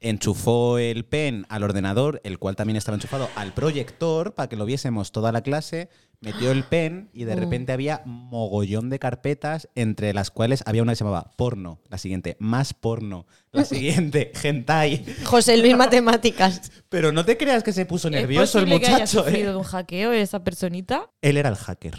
[0.00, 4.66] enchufó el pen al ordenador, el cual también estaba enchufado al proyector para que lo
[4.66, 5.88] viésemos toda la clase,
[6.20, 10.92] metió el pen y de repente había mogollón de carpetas entre las cuales había una
[10.92, 15.04] que se llamaba porno, la siguiente, más porno, la siguiente, hentai.
[15.24, 16.70] José Luis Matemáticas.
[16.88, 19.48] Pero no te creas que se puso nervioso ¿Es el posible que haya muchacho, sufrido
[19.48, 19.52] ¿eh?
[19.52, 21.10] de un hackeo esa personita?
[21.22, 21.94] Él era el hacker.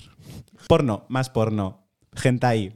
[0.68, 1.88] Porno, más porno,
[2.24, 2.74] hentai.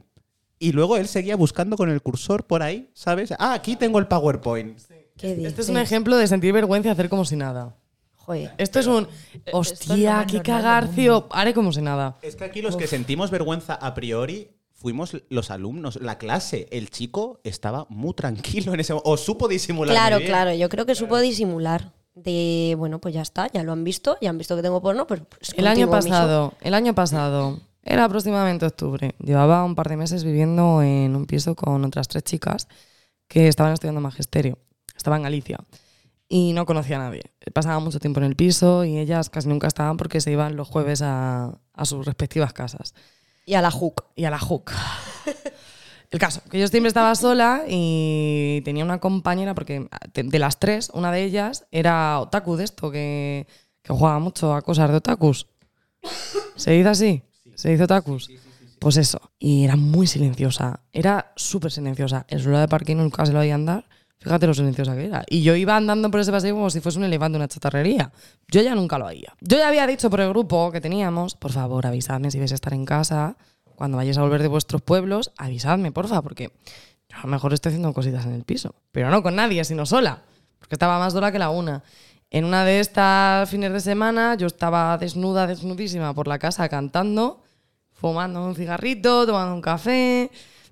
[0.60, 3.32] Y luego él seguía buscando con el cursor por ahí, ¿sabes?
[3.40, 4.80] Ah, aquí tengo el PowerPoint.
[5.18, 5.46] ¿Qué dices?
[5.46, 7.76] Este es un ejemplo de sentir vergüenza y hacer como si nada.
[8.16, 8.54] Joder.
[8.58, 9.08] Esto es un.
[9.52, 11.28] Hostia, qué cagarcio.
[11.32, 12.18] Haré como si nada.
[12.22, 16.68] Es que aquí los que sentimos vergüenza a priori fuimos los alumnos, la clase.
[16.72, 19.10] El chico estaba muy tranquilo en ese momento.
[19.10, 19.94] O supo disimular.
[19.94, 20.32] Claro, muy bien.
[20.32, 21.94] claro, yo creo que supo disimular.
[22.14, 25.08] De, bueno, pues ya está, ya lo han visto, ya han visto que tengo porno,
[25.08, 29.16] pues, pues El año pasado, el año pasado, era aproximadamente octubre.
[29.20, 32.68] Llevaba un par de meses viviendo en un piso con otras tres chicas
[33.28, 34.58] que estaban estudiando magisterio.
[34.96, 35.60] Estaba en Galicia
[36.28, 37.24] y no conocía a nadie.
[37.54, 40.68] Pasaba mucho tiempo en el piso y ellas casi nunca estaban porque se iban los
[40.68, 42.94] jueves a, a sus respectivas casas.
[43.46, 44.06] Y a la hook.
[44.16, 44.72] y a la hook.
[46.12, 50.60] El caso, que yo siempre estaba sola y tenía una compañera, porque de, de las
[50.60, 53.48] tres, una de ellas era otaku de esto, que,
[53.82, 55.48] que jugaba mucho a cosas de otakus.
[56.58, 57.24] ¿Se dice así?
[57.62, 58.28] ¿Se dice otakus?
[58.80, 59.22] Pues eso.
[59.38, 60.80] Y era muy silenciosa.
[60.92, 62.26] Era súper silenciosa.
[62.28, 63.86] El suelo de parque nunca se lo veía andar.
[64.18, 65.24] Fíjate lo silenciosa que era.
[65.30, 68.12] Y yo iba andando por ese paseo como si fuese un elefante de una chatarrería.
[68.48, 69.36] Yo ya nunca lo veía.
[69.42, 72.56] Yo ya había dicho por el grupo que teníamos, por favor, avisadme si vais a
[72.56, 73.38] estar en casa.
[73.76, 76.52] Cuando vayáis a volver de vuestros pueblos, avisadme, porfa, porque
[77.10, 78.74] yo a lo mejor estoy haciendo cositas en el piso.
[78.92, 80.24] Pero no con nadie, sino sola.
[80.58, 81.84] Porque estaba más sola que la una.
[82.32, 87.44] En una de estas fines de semana, yo estaba desnuda, desnudísima por la casa cantando,
[88.02, 90.30] fumando un cigarrito, tomando un café,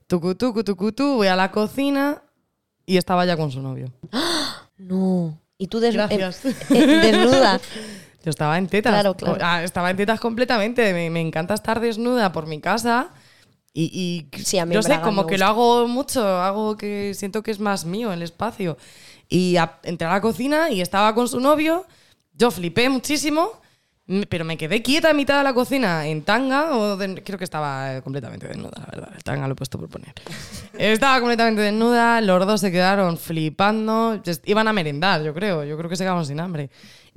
[0.08, 2.22] tucu, tucu, tucu, tu, voy a la cocina
[2.86, 3.88] y estaba ya con su novio.
[4.78, 5.38] No.
[5.58, 6.46] Y tú des- Gracias.
[6.46, 7.60] eh, eh, desnuda.
[8.24, 8.94] Yo estaba en tetas.
[8.94, 9.38] Claro, claro.
[9.42, 10.94] Ah, Estaba en tetas completamente.
[10.94, 13.10] Me, me encanta estar desnuda por mi casa.
[13.74, 17.44] Y, y Sí, a mí yo sé, como que lo hago mucho, hago que siento
[17.44, 18.78] que es más mío el espacio.
[19.28, 21.86] Y a- entré a la cocina y estaba con su novio.
[22.34, 23.52] Yo flipé muchísimo,
[24.28, 26.76] pero me quedé quieta a mitad de la cocina en tanga.
[26.78, 29.10] O de- creo que estaba eh, completamente desnuda, la verdad.
[29.16, 30.14] El tanga lo he puesto por poner.
[30.78, 34.22] Estaba completamente desnuda, los dos se quedaron flipando.
[34.46, 35.64] Iban a merendar, yo creo.
[35.64, 36.70] Yo creo que se quedaron sin hambre.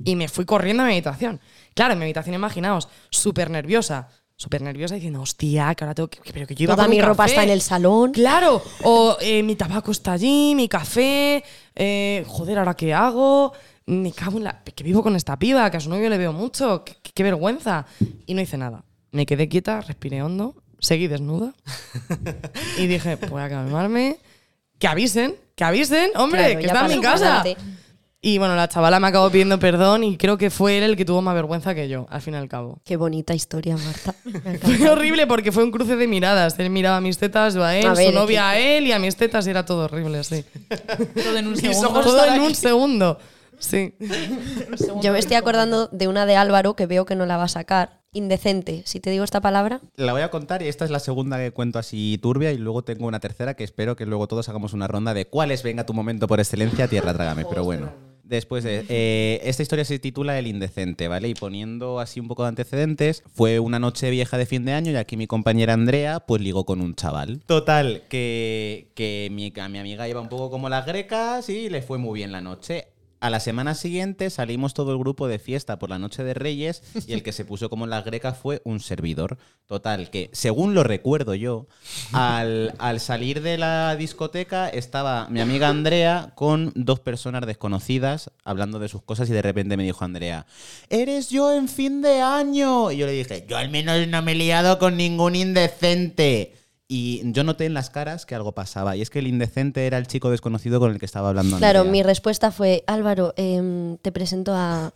[0.03, 1.39] Y me fui corriendo a mi habitación.
[1.73, 4.09] Claro, en mi habitación, imaginaos, súper nerviosa.
[4.35, 6.19] Súper nerviosa diciendo, hostia, que ahora tengo que.
[6.33, 7.31] Pero que yo iba Toda un mi ropa café".
[7.33, 8.11] está en el salón.
[8.11, 11.43] Claro, o eh, mi tabaco está allí, mi café,
[11.75, 13.53] eh, joder, ¿ahora qué hago?
[13.85, 14.63] Me cago en la...
[14.63, 17.85] Que vivo con esta piba, que a su novio le veo mucho, qué, vergüenza.
[18.25, 18.83] Y no hice nada.
[19.11, 21.53] Me quedé quieta, respiré hondo, seguí desnuda
[22.77, 24.17] y dije, voy a calmarme,
[24.79, 27.43] que avisen, que avisen, hombre, Claro, que está en mi casa.
[28.25, 31.03] Y bueno, la chavala me acabó pidiendo perdón y creo que fue él el que
[31.03, 32.79] tuvo más vergüenza que yo, al fin y al cabo.
[32.85, 34.15] Qué bonita historia, Marta.
[34.61, 36.57] Fue horrible porque fue un cruce de miradas.
[36.57, 38.87] Él miraba a mis tetas, yo a él, A ver, su novia que- a él
[38.87, 40.45] y a mis tetas y era todo horrible, así.
[41.21, 42.01] Todo en un segundo.
[42.01, 43.19] Todo en un segundo.
[43.63, 43.95] Sí.
[45.01, 47.47] Yo me estoy acordando de una de Álvaro que veo que no la va a
[47.49, 48.01] sacar.
[48.15, 48.83] Indecente.
[48.85, 51.49] Si te digo esta palabra, La voy a contar y esta es la segunda que
[51.49, 54.87] cuento así turbia y luego tengo una tercera que espero que luego todos hagamos una
[54.87, 57.91] ronda de cuál es venga tu momento por excelencia, tierra trágame, pero bueno.
[58.23, 61.27] Después de eh, esta historia se titula El indecente, ¿vale?
[61.27, 64.91] Y poniendo así un poco de antecedentes, fue una noche vieja de fin de año
[64.91, 67.41] y aquí mi compañera Andrea pues ligó con un chaval.
[67.45, 71.81] Total, que, que mi, a mi amiga iba un poco como las grecas y le
[71.81, 72.92] fue muy bien la noche.
[73.23, 76.83] A la semana siguiente salimos todo el grupo de fiesta por la noche de Reyes
[77.07, 78.03] y el que se puso como en las
[78.37, 79.37] fue un servidor.
[79.65, 81.67] Total, que según lo recuerdo yo,
[82.11, 88.77] al, al salir de la discoteca estaba mi amiga Andrea con dos personas desconocidas hablando
[88.77, 90.45] de sus cosas y de repente me dijo Andrea,
[90.89, 92.91] eres yo en fin de año.
[92.91, 96.62] Y yo le dije, yo al menos no me he liado con ningún indecente.
[96.87, 98.95] Y yo noté en las caras que algo pasaba.
[98.95, 101.79] Y es que el indecente era el chico desconocido con el que estaba hablando claro,
[101.79, 101.91] Andrea.
[101.91, 104.93] mi respuesta fue, Álvaro, em, te presento a,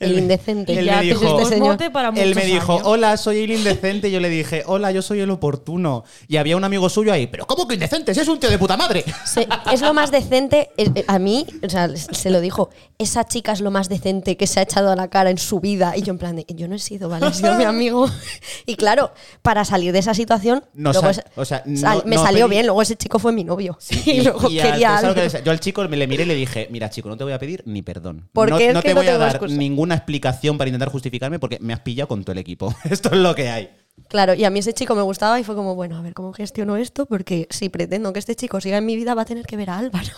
[0.00, 0.78] El indecente.
[0.78, 1.78] Él Ya me dijo, este señor.
[1.80, 2.86] él me muchos dijo, años.
[2.86, 4.08] hola, soy el indecente.
[4.08, 6.04] Y yo le dije, hola, yo soy el oportuno.
[6.28, 8.14] Y había un amigo suyo ahí, pero ¿cómo que indecente?
[8.14, 9.04] Si es un tío de puta madre.
[9.24, 10.70] Se- es lo más decente.
[10.76, 12.70] eh, a mí, o sea, se lo dijo.
[12.98, 15.60] Esa chica es lo más decente que se ha echado a la cara en su
[15.60, 15.94] vida.
[15.96, 17.26] Y yo, en plan, de, yo no he sido, ¿vale?
[17.26, 18.08] He sido mi amigo.
[18.66, 19.12] Y claro,
[19.42, 22.22] para salir de esa situación, No luego sal- es- o sea, sal- no- me no
[22.22, 22.66] salió pedí- bien.
[22.66, 23.76] Luego ese chico fue mi novio.
[24.06, 25.32] y, luego y a- quería ¿sabes lo algo.
[25.38, 25.42] que?
[25.44, 27.38] Yo al chico me le miré y le dije, mira chico, no te voy a
[27.38, 28.28] pedir ni perdón.
[28.32, 28.68] ¿Por no qué?
[28.70, 29.54] Es que te voy a dar excusa.
[29.62, 32.74] Ninguna explicación para intentar justificarme porque me has pillado con todo el equipo.
[32.90, 33.70] Esto es lo que hay.
[34.08, 36.32] Claro, y a mí ese chico me gustaba y fue como, bueno, a ver cómo
[36.32, 39.44] gestiono esto, porque si pretendo que este chico siga en mi vida va a tener
[39.46, 40.08] que ver a Álvaro.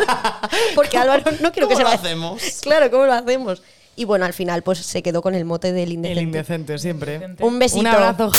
[0.74, 2.00] porque Álvaro no quiero que ¿Cómo se lo vaya.
[2.00, 2.42] hacemos?
[2.62, 3.62] Claro, ¿cómo lo hacemos?
[3.96, 6.20] Y bueno, al final pues se quedó con el mote del indecente.
[6.20, 7.36] El indecente, siempre.
[7.40, 7.80] Un besito.
[7.80, 8.32] Un abrazo.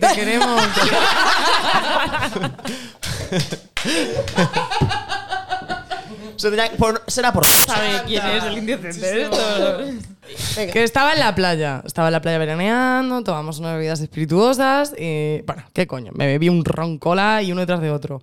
[0.00, 0.60] Te queremos.
[6.38, 9.22] Será por, será por- ¿Sabe quién es el indecente?
[9.22, 9.78] Esto-
[10.56, 10.72] Venga.
[10.72, 11.82] Que estaba en la playa.
[11.86, 15.40] Estaba en la playa veraneando, tomamos unas bebidas espirituosas y.
[15.42, 16.12] Bueno, ¿qué coño?
[16.14, 18.20] Me bebí un ron cola y uno detrás de otro.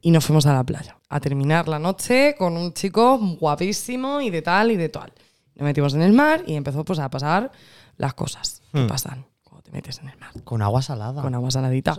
[0.00, 4.30] Y nos fuimos a la playa a terminar la noche con un chico guapísimo y
[4.30, 5.12] de tal y de tal.
[5.54, 7.50] Nos metimos en el mar y empezó pues a pasar
[7.96, 10.30] las cosas que pasan cuando te metes en el mar.
[10.44, 11.22] Con agua salada.
[11.22, 11.96] Con agua saladita.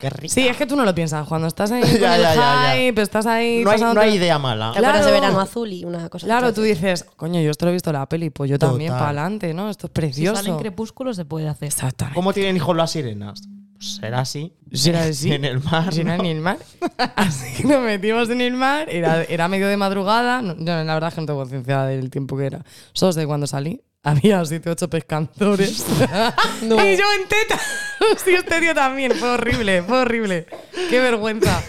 [0.00, 0.32] Qué rico.
[0.34, 1.28] Sí, es que tú no lo piensas.
[1.28, 2.74] Cuando estás ahí con Ya, el ya, ya, ya.
[2.76, 3.62] hype, estás ahí.
[3.62, 4.72] No hay, no hay idea mala.
[4.72, 5.20] ¿Te acuerdas de Claro.
[5.20, 7.94] Verano Azul y una cosa Claro, tú dices, coño, yo esto lo he visto en
[7.96, 9.70] la peli, pues yo también para adelante, ¿no?
[9.70, 10.36] Esto es Si precioso.
[10.36, 11.68] sale en crepúsculo se puede hacer.
[11.68, 12.14] Exactamente.
[12.16, 13.42] ¿Cómo tienen hijos las sirenas?
[13.76, 14.54] Pues será así.
[14.72, 15.32] Será así.
[15.34, 15.92] En el mar.
[15.92, 16.24] Será ¿no?
[16.24, 16.58] en el mar.
[17.16, 20.42] Así que nos metimos en el mar, era, era medio de madrugada.
[20.42, 22.64] No, yo la verdad es que no tengo conciencia del tiempo que era.
[22.92, 23.80] Solo sé cuando salí.
[24.02, 25.84] Había siete ocho pescadores.
[26.62, 26.76] No.
[26.76, 27.58] Y yo en teta.
[28.24, 29.12] Sí, este tío también.
[29.12, 30.46] Fue horrible, fue horrible.
[30.88, 31.62] Qué vergüenza.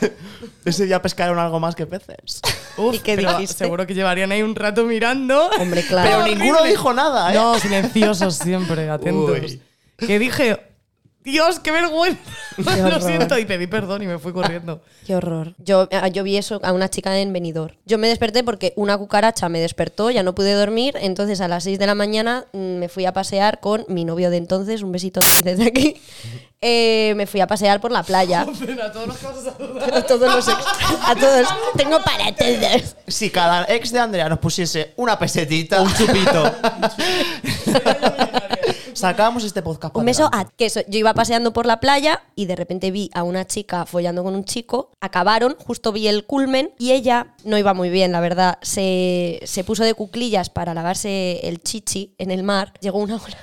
[0.63, 2.39] Ese día pescaron algo más que peces.
[2.77, 3.65] Uf, ¿Y qué pero dijiste?
[3.65, 5.49] Seguro que llevarían ahí un rato mirando.
[5.59, 6.09] Hombre, claro.
[6.09, 7.35] Pero ninguno dijo nada, ¿eh?
[7.35, 9.39] No, silenciosos siempre, atentos.
[9.41, 9.61] Uy.
[9.97, 10.59] Que dije,
[11.23, 12.19] Dios, qué vergüenza.
[12.57, 14.81] Qué Lo siento y pedí perdón y me fui corriendo.
[15.05, 15.53] Qué horror.
[15.57, 17.75] Yo, ah, yo vi eso a una chica en Benidorm.
[17.85, 21.63] Yo me desperté porque una cucaracha me despertó, ya no pude dormir, entonces a las
[21.63, 24.91] 6 de la mañana mm, me fui a pasear con mi novio de entonces, un
[24.91, 26.01] besito desde aquí.
[26.63, 28.41] Eh, me fui a pasear por la playa.
[28.41, 28.45] a
[28.91, 30.57] todos los ex-
[31.07, 31.47] a todos.
[31.75, 32.95] Tengo para todos.
[33.07, 36.53] Si cada ex de Andrea nos pusiese una pesetita, Un chupito.
[38.93, 39.95] Sacábamos este podcast.
[39.95, 43.09] Un beso a que eso, yo iba paseando por la playa y de repente vi
[43.13, 47.57] a una chica follando con un chico, acabaron, justo vi el culmen y ella no
[47.57, 52.31] iba muy bien, la verdad, se, se puso de cuclillas para lavarse el chichi en
[52.31, 53.37] el mar, llegó una ola.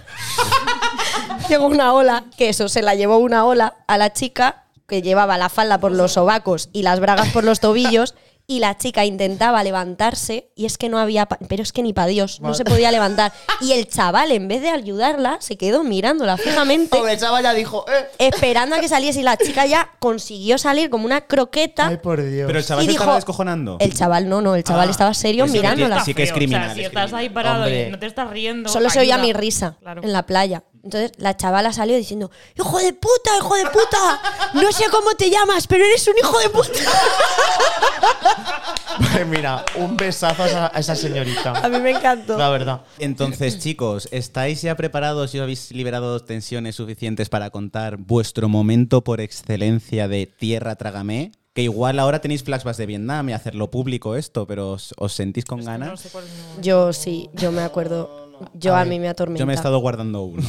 [1.49, 5.37] llegó una ola, que eso, se la llevó una ola a la chica que llevaba
[5.37, 8.15] la falda por los sobacos y las bragas por los tobillos.
[8.51, 11.93] Y la chica intentaba levantarse y es que no había, pa- pero es que ni
[11.93, 13.31] para Dios, no se podía levantar.
[13.61, 17.53] Y el chaval, en vez de ayudarla, se quedó mirándola fijamente Pobre el chaval ya
[17.53, 18.07] dijo, eh.
[18.17, 21.89] esperando a que saliese y la chica ya consiguió salir como una croqueta.
[21.89, 22.47] Ay, por Dios.
[22.47, 23.77] Pero el chaval y se dijo, estaba descojonando.
[23.81, 26.03] El chaval no, no, el chaval Ah, estaba serio mirándola.
[26.03, 27.89] sí que es criminal, O sea, si es estás ahí parado Hombre.
[27.89, 28.71] y no te estás riendo.
[28.71, 30.03] Solo se oía mi risa Claro.
[30.03, 30.65] en la playa.
[30.83, 34.21] Entonces la chavala salió diciendo, hijo de puta, hijo de puta,
[34.55, 36.71] no sé cómo te llamas, pero eres un hijo de puta.
[39.13, 41.53] Pues mira, un besazo a esa, a esa señorita.
[41.53, 42.37] A mí me encantó.
[42.37, 42.83] La verdad.
[42.99, 49.05] Entonces, chicos, ¿estáis ya preparados y os habéis liberado tensiones suficientes para contar vuestro momento
[49.05, 51.33] por excelencia de Tierra Trágame?
[51.55, 55.45] Que igual ahora tenéis flashbacks de Vietnam y hacerlo público esto, pero ¿os, os sentís
[55.45, 56.09] con ganas?
[56.61, 58.28] Yo sí, yo me acuerdo.
[58.55, 59.39] Yo a, mí me atormenta.
[59.41, 60.43] Yo me he estado guardando uno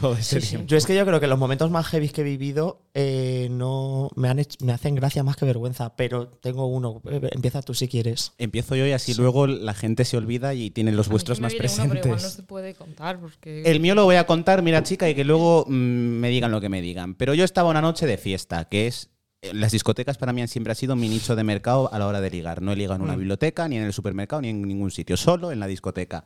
[0.00, 0.66] todo ese tiempo.
[0.66, 4.10] Yo es que yo creo que los momentos más heavy que he vivido eh, no
[4.16, 7.00] me, han hecho- me hacen gracia más que vergüenza, pero tengo uno.
[7.10, 8.32] Eh, Empieza tú si quieres.
[8.38, 11.42] Empiezo yo y así luego la gente se olvida y tienen los A vuestros sí
[11.42, 12.22] me más viene uno, pero igual presentes.
[12.22, 13.62] no se puede contar porque.
[13.62, 16.60] El mío lo voy a contar, mira chica, y que luego mm, me digan lo
[16.60, 17.14] que me digan.
[17.14, 19.10] Pero yo estaba una noche de fiesta, que es...
[19.42, 22.06] eh, Las discotecas para mí han siempre ha sido mi nicho de mercado a la
[22.06, 22.62] hora de ligar.
[22.62, 25.52] No he ligado en una biblioteca, ni en el supermercado, ni en ningún sitio, solo
[25.52, 26.24] en la discoteca.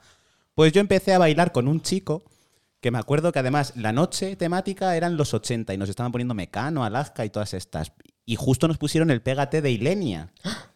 [0.55, 2.25] Pues yo empecé a bailar con un chico
[2.81, 6.35] que me acuerdo que además la noche temática eran los 80 y nos estaban poniendo
[6.35, 7.93] Mecano, Alaska y todas estas.
[8.27, 10.33] Y justo nos pusieron el Pégate de Ilenia,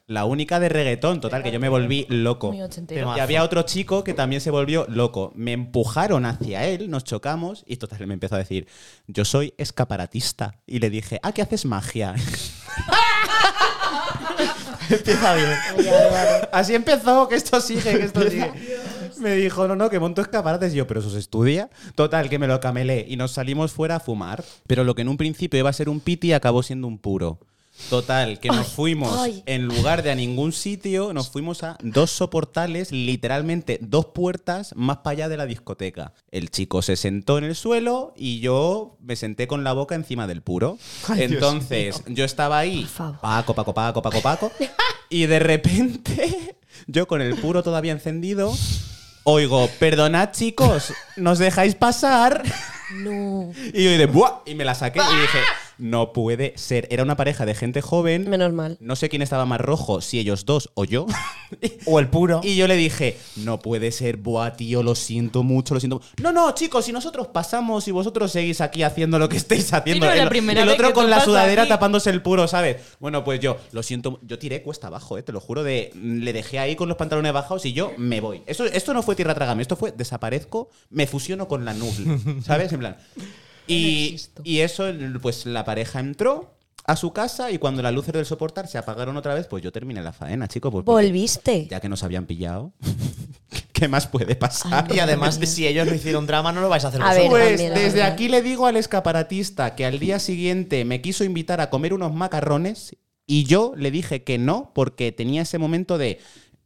[0.06, 2.54] la única de reggaetón, total, que yo me volví loco.
[2.54, 5.32] Y había otro chico que también se volvió loco.
[5.34, 8.68] Me empujaron hacia él, nos chocamos y total él me empezó a decir,
[9.08, 10.60] yo soy escaparatista.
[10.64, 12.14] Y le dije, ah, ¿qué haces magia?
[14.88, 15.48] Empieza bien.
[16.52, 18.52] Así empezó, que esto sigue, que esto sigue.
[19.18, 20.72] Me dijo, no, no, que monto escaparates.
[20.74, 21.70] Y yo, pero eso se estudia.
[21.94, 24.44] Total, que me lo camelé y nos salimos fuera a fumar.
[24.66, 27.40] Pero lo que en un principio iba a ser un piti acabó siendo un puro.
[27.90, 29.42] Total, que nos fuimos, ay.
[29.46, 34.98] en lugar de a ningún sitio, nos fuimos a dos soportales, literalmente dos puertas más
[34.98, 36.12] para allá de la discoteca.
[36.30, 40.26] El chico se sentó en el suelo y yo me senté con la boca encima
[40.26, 40.78] del puro.
[41.06, 42.88] Ay, Entonces, yo estaba ahí.
[43.20, 44.52] Paco, Paco, Paco, Paco, Paco,
[45.08, 46.56] y de repente,
[46.88, 48.52] yo con el puro todavía encendido,
[49.28, 52.44] oigo, perdonad chicos, ¿nos dejáis pasar?
[52.92, 53.50] No.
[53.72, 54.42] Y yo de ¡buah!
[54.46, 55.38] Y me la saqué y dije,
[55.78, 56.86] no puede ser.
[56.90, 58.28] Era una pareja de gente joven.
[58.28, 58.76] Menos mal.
[58.80, 61.06] No sé quién estaba más rojo, si ellos dos o yo.
[61.86, 62.40] O el puro.
[62.46, 66.00] Y yo le dije, no puede ser, buah, tío, lo siento mucho, lo siento.
[66.22, 70.06] No, no, chicos, si nosotros pasamos y vosotros seguís aquí haciendo lo que estáis haciendo.
[70.06, 71.70] no es la el, primera el vez otro que con la sudadera aquí.
[71.70, 72.76] tapándose el puro, ¿sabes?
[73.00, 76.32] Bueno, pues yo, lo siento, yo tiré cuesta abajo, eh, te lo juro, de le
[76.32, 78.42] dejé ahí con los pantalones bajados y yo me voy.
[78.46, 82.72] Esto, esto no fue tierra trágame, esto fue desaparezco, me fusiono con la nube, ¿sabes?
[82.72, 82.96] En plan.
[83.66, 84.84] Y, y eso,
[85.20, 86.56] pues la pareja entró
[86.86, 89.72] a su casa y cuando las luces del soportar se apagaron otra vez, pues yo
[89.72, 90.70] terminé la faena, chico.
[90.70, 91.66] Pues ¿Volviste?
[91.66, 92.72] ya que nos habían pillado,
[93.72, 94.94] ¿qué más puede pasar?
[94.94, 97.40] Y además, si ellos no hicieron drama, no lo vais a hacer A ver, vosotros.
[97.40, 101.60] Pues también, desde aquí le digo al escaparatista que al día siguiente me quiso invitar
[101.60, 102.96] a comer unos macarrones
[103.26, 106.20] y yo le dije que no porque tenía ese momento de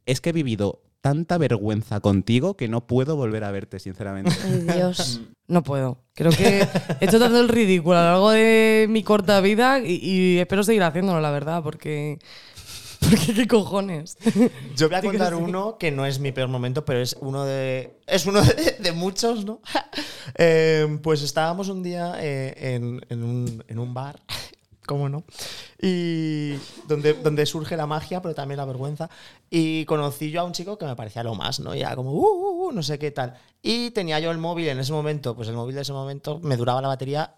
[0.05, 4.31] es que he vivido tanta vergüenza contigo que no puedo volver a verte, sinceramente.
[4.43, 5.21] Ay, Dios.
[5.47, 5.97] No puedo.
[6.13, 6.61] Creo que
[7.01, 10.63] he hecho tanto el ridículo a lo largo de mi corta vida y, y espero
[10.63, 12.19] seguir haciéndolo, la verdad, porque.
[13.01, 14.17] Porque qué cojones.
[14.77, 17.99] Yo voy a contar uno que no es mi peor momento, pero es uno de.
[18.07, 19.59] Es uno de, de muchos, ¿no?
[20.35, 24.21] Eh, pues estábamos un día eh, en, en un, en un bar,
[24.91, 25.23] ¿cómo no?
[25.81, 29.09] Y donde, donde surge la magia, pero también la vergüenza.
[29.49, 31.73] Y conocí yo a un chico que me parecía lo más, ¿no?
[31.73, 33.33] Y era como, uh, uh, uh, no sé qué tal.
[33.61, 36.57] Y tenía yo el móvil en ese momento, pues el móvil de ese momento me
[36.57, 37.35] duraba la batería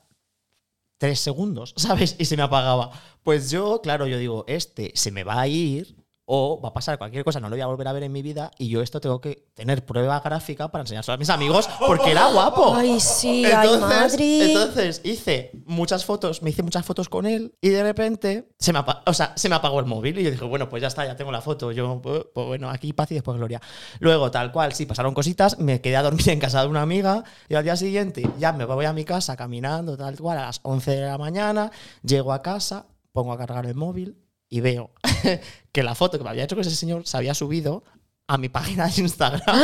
[0.97, 2.15] tres segundos, ¿sabes?
[2.17, 2.89] Y se me apagaba.
[3.21, 5.95] Pues yo, claro, yo digo, este se me va a ir
[6.25, 8.21] o va a pasar cualquier cosa, no lo voy a volver a ver en mi
[8.21, 12.11] vida y yo esto tengo que tener prueba gráfica para enseñárselo a mis amigos porque
[12.11, 12.73] era guapo.
[12.75, 14.53] Ay, sí, ay, madre.
[14.53, 18.79] entonces hice muchas fotos, me hice muchas fotos con él y de repente se me,
[19.05, 21.15] o sea, se me apagó el móvil y yo dije, bueno, pues ya está, ya
[21.15, 21.71] tengo la foto.
[21.71, 23.61] Yo, pues, pues bueno, aquí paz y después gloria.
[23.99, 27.23] Luego, tal cual, sí, pasaron cositas, me quedé a dormir en casa de una amiga
[27.49, 30.61] y al día siguiente ya me voy a mi casa caminando, tal cual, a las
[30.63, 31.71] 11 de la mañana,
[32.01, 34.22] llego a casa, pongo a cargar el móvil
[34.55, 34.91] y veo
[35.71, 37.83] que la foto que me había hecho con ese señor se había subido
[38.27, 39.41] a mi página de Instagram.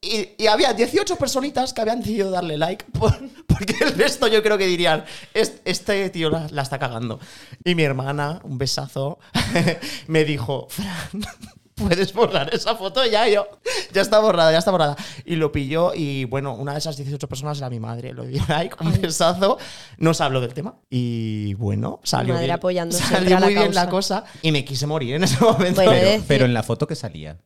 [0.00, 4.42] Y, y había 18 personitas que habían decidido darle like por- porque el resto yo
[4.42, 7.18] creo que dirían, "Es- este tío la, la está cagando.
[7.64, 9.18] Y mi hermana, un besazo,
[10.06, 11.24] me dijo, Fran,
[11.76, 13.46] puedes borrar esa foto ya, Y yo,
[13.92, 14.96] ya está borrada, ya está borrada.
[15.26, 18.42] Y lo pilló y bueno, una de esas 18 personas era mi madre, lo dio
[18.48, 19.58] like, un besazo,
[19.98, 24.24] nos habló del tema y bueno, salió Madre bien, salió la muy bien la cosa
[24.42, 25.82] y me quise morir en ese momento.
[25.82, 27.36] Pero, decir- pero en la foto que salía.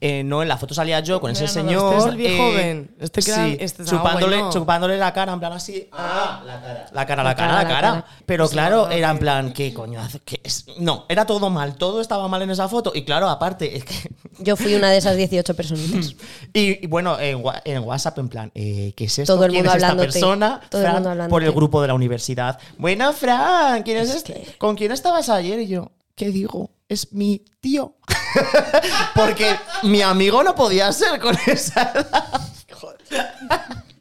[0.00, 1.92] Eh, no, en la foto salía yo con ese Mira, no, no, señor.
[1.94, 2.96] este es el viejo eh, joven.
[3.00, 4.50] Este que sí, este chupándole, bueno.
[4.52, 5.88] chupándole la cara, en plan así.
[5.92, 6.86] Ah, la cara.
[6.92, 7.80] La cara, la La cara, cara, la cara.
[8.02, 8.04] cara.
[8.24, 10.20] Pero claro, era en plan, ¿qué coño hace?
[10.20, 10.66] ¿Qué es?
[10.78, 12.92] No, era todo mal, todo estaba mal en esa foto.
[12.94, 14.10] Y claro, aparte, es que.
[14.38, 16.14] Yo fui una de esas 18 personitas.
[16.52, 17.42] Y, y bueno, en,
[17.84, 19.34] WhatsApp, en plan, eh, ¿qué es esto?
[19.34, 20.60] Todo el ¿Quién mundo es esta persona?
[20.68, 21.30] Todo el mundo hablándote.
[21.30, 22.58] por el grupo de la universidad.
[22.78, 24.32] Bueno, Fran, ¿quién es, Es este?
[24.34, 25.58] que- ¿Con quién estabas ayer?
[25.60, 26.70] Y yo, ¿qué digo?
[26.88, 27.94] Es mi tío.
[29.14, 32.40] Porque mi amigo no podía ser con esa edad.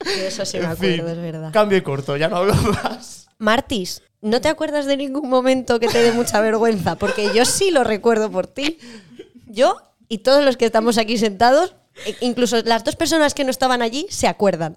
[0.06, 1.52] Eso sí me acuerdo, es verdad.
[1.54, 3.28] Cambio y corto, ya no hablo más.
[3.38, 6.96] Martis, ¿no te acuerdas de ningún momento que te dé mucha vergüenza?
[6.96, 8.78] Porque yo sí lo recuerdo por ti.
[9.54, 9.78] Yo
[10.10, 11.76] y todos los que estamos aquí sentados,
[12.06, 14.76] e- incluso las dos personas que no estaban allí, se acuerdan.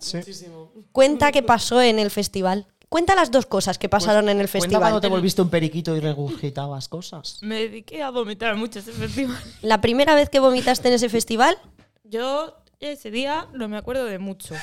[0.92, 2.66] Cuenta qué pasó en el festival.
[2.88, 5.00] Cuenta las dos cosas que pasaron en el Cuenta cuando festival.
[5.00, 7.38] te volviste un periquito y regurgitabas cosas.
[7.42, 9.36] Me dediqué a vomitar mucho ese festival.
[9.62, 11.58] La primera vez que vomitaste en ese festival,
[12.04, 14.54] Yo ese día no me acuerdo de mucho.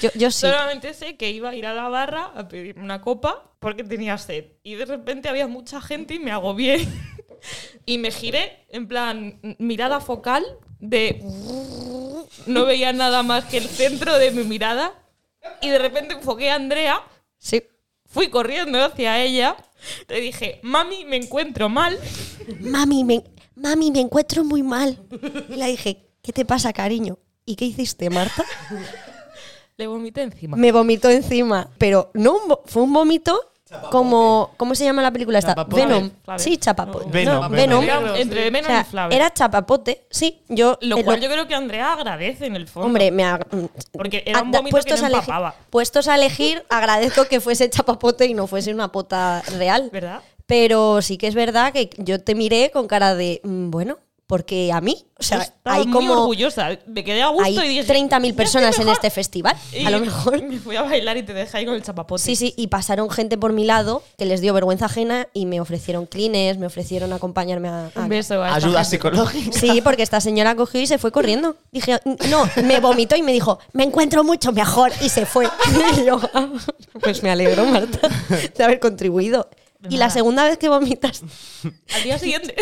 [0.00, 0.40] yo, yo sí.
[0.40, 4.18] Solamente sé que iba a ir a la barra a pedirme una copa porque tenía
[4.18, 4.46] sed.
[4.62, 6.86] Y de repente había mucha gente y me agobié.
[7.86, 10.44] y me giré en plan mirada focal
[10.80, 11.22] de...
[12.46, 14.94] No veía nada más que el centro de mi mirada.
[15.60, 17.02] Y de repente enfoqué a Andrea,
[17.38, 17.62] Sí.
[18.06, 19.56] fui corriendo hacia ella.
[20.08, 21.98] Le dije, mami, me encuentro mal.
[22.60, 23.24] Mami me,
[23.56, 24.98] mami, me encuentro muy mal.
[25.48, 27.18] Y le dije, ¿qué te pasa, cariño?
[27.44, 28.44] ¿Y qué hiciste, Marta?
[29.76, 30.56] Le vomité encima.
[30.56, 33.40] Me vomitó encima, pero no un fue un vómito
[33.90, 35.52] como ¿cómo se llama la película esta?
[35.54, 35.86] Chapapote.
[35.86, 36.10] Venom.
[36.22, 36.40] Flaver.
[36.40, 37.06] Sí, chapapote.
[37.10, 37.80] Venom, No, Venom.
[37.80, 38.04] Venom.
[38.04, 39.16] Era entre O sea, y Flaver.
[39.16, 40.42] era chapapote, sí.
[40.50, 42.86] Yo Lo eh, cual yo creo que Andrea agradece en el fondo.
[42.86, 43.40] Hombre, me ha-
[43.92, 45.54] Porque era un Anda, vómito que no a elegir, empapaba.
[45.70, 49.88] puestos a elegir, agradezco que fuese chapapote y no fuese una pota real.
[49.90, 50.20] ¿Verdad?
[50.44, 53.96] Pero sí que es verdad que yo te miré con cara de, mm, bueno,
[54.32, 56.70] porque a mí, o sea, estaba hay muy como orgullosa.
[56.86, 57.84] Me quedé a gusto hay y dije.
[57.86, 58.94] 30.000 "Ya personas en mejor".
[58.94, 59.54] este festival.
[59.78, 62.22] Y A lo mejor Me fui a bailar y te dejé ahí con el chapapote.
[62.22, 65.60] Sí, sí, y pasaron gente por mi lado que les dio vergüenza ajena y me
[65.60, 67.90] ofrecieron clines, me ofrecieron acompañarme a...
[67.94, 68.90] a- Un beso a esta Ayuda gente.
[68.96, 69.52] psicológica.
[69.58, 71.56] Sí, porque esta señora cogió y se fue corriendo.
[71.70, 75.46] Dije, no, me vomitó y me dijo, me encuentro mucho mejor y se fue.
[76.00, 76.48] Y yo, "Ah,
[77.02, 78.08] pues me alegro, Marta,
[78.56, 79.50] de haber contribuido.
[79.88, 81.22] Y la segunda vez que vomitas,
[81.94, 82.54] Al día siguiente,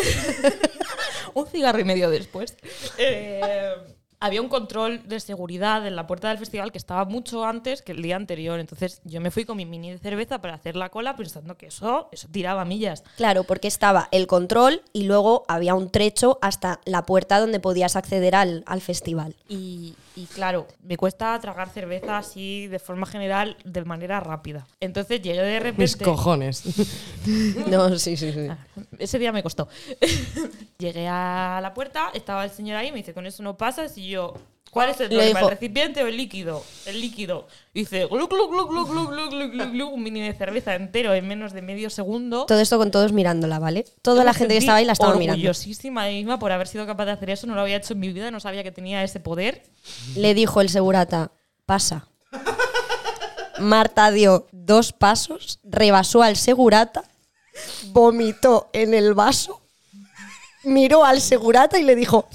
[1.35, 2.57] un cigarro y medio después,
[2.99, 3.75] eh,
[4.21, 7.93] había un control de seguridad en la puerta del festival que estaba mucho antes que
[7.93, 8.61] el día anterior.
[8.61, 11.67] Entonces yo me fui con mi mini de cerveza para hacer la cola pensando que
[11.67, 13.03] eso, eso tiraba millas.
[13.17, 17.97] claro, porque estaba el control y luego había un trecho hasta la puerta donde podías
[17.97, 19.35] acceder al, al festival.
[19.49, 24.67] Y, y claro, me cuesta tragar cerveza así de forma general de manera rápida.
[24.81, 25.83] Entonces llegué de repente...
[25.83, 26.63] Mis cojones.
[27.69, 28.47] No, sí, sí, sí.
[28.49, 28.59] Ah,
[28.99, 29.69] Ese día me costó.
[30.79, 33.97] Llegué a la puerta, estaba el señor ahí, me dice, con eso no pasas.
[33.99, 34.35] Y yo,
[34.71, 35.39] ¿cuál es el Le problema?
[35.41, 36.65] dijo- ¿El recipiente o el líquido?
[36.87, 37.47] El líquido.
[37.73, 40.75] Y dice, glu, glu, glu, glu, glu, glu, glu, glu, glu, un mini de cerveza
[40.75, 42.47] entero en menos de medio segundo.
[42.47, 43.85] Todo esto con todos mirándola, ¿vale?
[44.03, 45.41] Toda la gente que estaba ahí la estaba mirando.
[45.41, 47.47] Orgullosísima de misma por haber sido capaz de hacer eso.
[47.47, 49.63] No lo había hecho en mi vida, no sabía que tenía ese poder.
[50.17, 51.33] Le dijo el segurata,
[51.67, 52.07] pasa.
[53.59, 57.05] Marta dio dos pasos, rebasó al segurata,
[57.89, 59.61] vomitó en el vaso,
[60.65, 62.27] miró al segurata y le dijo...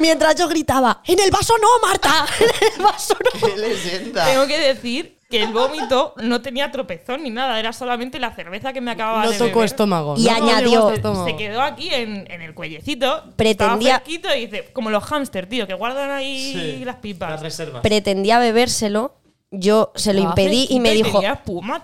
[0.00, 3.46] Mientras yo gritaba, en el vaso no, Marta, en el vaso no.
[3.48, 4.24] ¡Qué leyenda!
[4.26, 8.72] Tengo que decir que el vómito no tenía tropezón ni nada, era solamente la cerveza
[8.72, 9.64] que me acababa No de tocó beber.
[9.66, 10.14] estómago.
[10.18, 11.24] Y no añadió- estómago.
[11.24, 13.22] Se quedó aquí en, en el cuellecito.
[13.36, 17.30] Pretendía- Estaba y dice, como los hámster, tío, que guardan ahí las pipas.
[17.30, 17.80] Las reservas.
[17.82, 19.14] Pretendía bebérselo,
[19.52, 21.20] yo se lo impedí y me y dijo...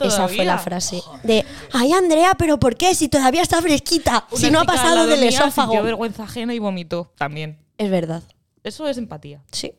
[0.01, 1.01] Esa fue la frase.
[1.23, 2.95] De, ay Andrea, pero ¿por qué?
[2.97, 5.71] Si todavía está fresquita, Una si no ha pasado del mía esófago.
[5.73, 7.59] sintió vergüenza ajena y vomitó también.
[7.79, 8.23] Es verdad.
[8.63, 9.45] Eso es empatía.
[9.53, 9.75] Sí.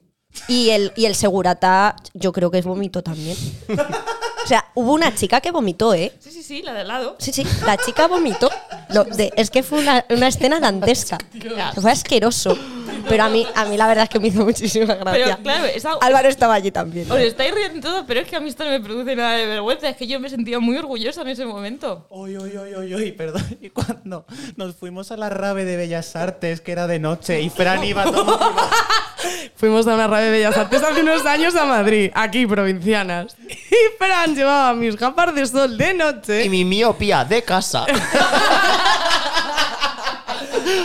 [0.47, 3.37] Y el, y el segurata, yo creo que es vomito también.
[4.47, 6.13] O sea, hubo una chica que vomitó, ¿eh?
[6.21, 7.17] Sí, sí, sí, la de al lado.
[7.19, 8.49] Sí, sí, la chica vomitó.
[8.93, 11.17] Lo de- es que fue una, una escena dantesca.
[11.81, 12.57] Fue asqueroso.
[13.09, 15.25] Pero a mí, a mí la verdad es que me hizo muchísima gracia.
[15.25, 17.11] Pero claro, es algo- Álvaro estaba allí también.
[17.11, 19.45] Os estáis riendo todos, pero es que a mí esto no me produce nada de
[19.47, 19.89] vergüenza.
[19.89, 22.07] Es que yo me sentía muy orgullosa en ese momento.
[22.09, 23.43] Uy, uy, uy, uy, uy, perdón.
[23.61, 24.25] Y cuando
[24.55, 28.05] nos fuimos a la rave de Bellas Artes, que era de noche, y Fran iba
[28.05, 28.39] todo.
[29.55, 33.35] Fuimos a una radio de Bellas Artes hace unos años a Madrid, aquí, provincianas.
[33.49, 36.45] Y Fran llevaba mis gafas de sol de noche.
[36.45, 37.85] Y mi miopía de casa.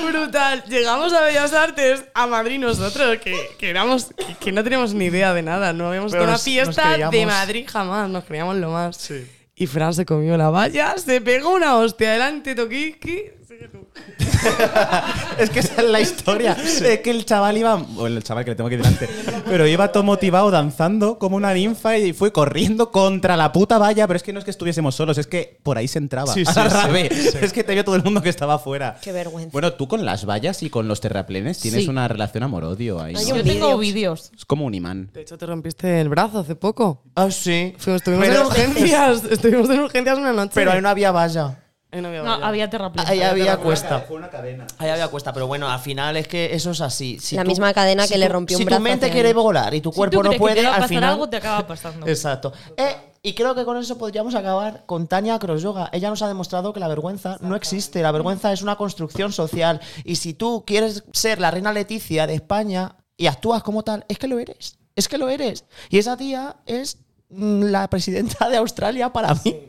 [0.06, 0.64] Brutal.
[0.68, 5.06] Llegamos a Bellas Artes, a Madrid nosotros, que, que éramos, que, que no teníamos ni
[5.06, 5.72] idea de nada.
[5.72, 9.10] No habíamos a una fiesta de creíamos- Madrid jamás, nos creíamos lo más.
[9.54, 13.24] Y Fran se comió la valla, se pegó una hostia delante, Toquiqui.
[13.46, 13.81] Sigue tú.
[15.38, 16.52] es que esa es la historia.
[16.52, 17.74] Es que el chaval iba.
[17.96, 19.08] O el chaval que le tengo aquí delante.
[19.46, 24.06] Pero iba todo motivado danzando como una ninfa y fue corriendo contra la puta valla.
[24.06, 26.32] Pero es que no es que estuviésemos solos, es que por ahí se entraba.
[26.32, 27.38] Sí, a sí, la sí.
[27.40, 28.98] Es que te vio todo el mundo que estaba afuera.
[29.02, 29.50] Qué vergüenza.
[29.52, 31.88] Bueno, tú con las vallas y con los terraplenes tienes Sí.
[31.88, 33.14] una relación amor-odio ahí.
[33.16, 33.30] Hay ¿no?
[33.32, 33.78] un Yo tengo vídeo.
[33.78, 34.30] vídeos.
[34.36, 35.10] Es como un imán.
[35.12, 37.02] De hecho, te rompiste el brazo hace poco.
[37.14, 37.74] Ah, sí.
[37.78, 39.22] Fuimos, estuvimos Pero- en urgencias.
[39.30, 40.52] Estuvimos en urgencias una noche.
[40.54, 41.58] Pero ahí no había valla.
[42.00, 43.06] No había No, había terraplén.
[43.06, 44.00] Ahí había cuesta.
[44.00, 44.66] Fue una cadena.
[44.78, 47.18] Ahí había cuesta, pero bueno, al final es que eso es así.
[47.20, 49.34] Si La tú- misma cadena si que le rompió un Si brazo tu mente quiere
[49.34, 50.88] volar y tu Si cuerpo tú no crees que puede, te va a al pasar
[50.88, 51.10] final.
[51.10, 52.06] algo, te acaba pasando.
[52.06, 52.52] Exacto.
[52.78, 55.90] Eh, y creo que con eso podríamos acabar con Tania Croyoga.
[55.92, 58.00] Ella nos ha demostrado que la vergüenza no existe.
[58.02, 59.80] La vergüenza es una construcción social.
[60.04, 64.18] Y si tú quieres ser la reina Leticia de España y actúas como tal, es
[64.18, 64.78] que lo eres.
[64.96, 65.66] Es que lo eres.
[65.90, 69.68] Y esa tía es mm, la presidenta de Australia para mí.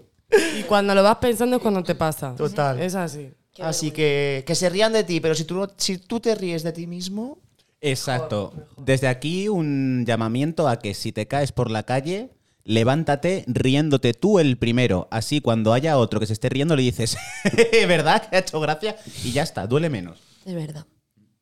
[0.60, 2.36] Y cuando lo vas pensando es cuando te pasa.
[2.36, 2.80] Total.
[2.82, 3.34] Es así.
[3.60, 6.64] Así que que se rían de ti, pero si tú, no- si tú te ríes
[6.64, 7.38] de ti mismo,
[7.86, 8.54] Exacto.
[8.78, 12.30] Desde aquí un llamamiento a que si te caes por la calle,
[12.64, 15.10] levántate riéndote tú el primero.
[15.12, 17.18] Así cuando haya otro que se esté riendo le dices,
[17.88, 18.26] ¿verdad?
[18.30, 18.96] Que ha hecho gracia.
[19.26, 20.18] Y ya está, duele menos.
[20.46, 20.86] Es verdad.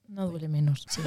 [0.08, 0.88] No duele menos.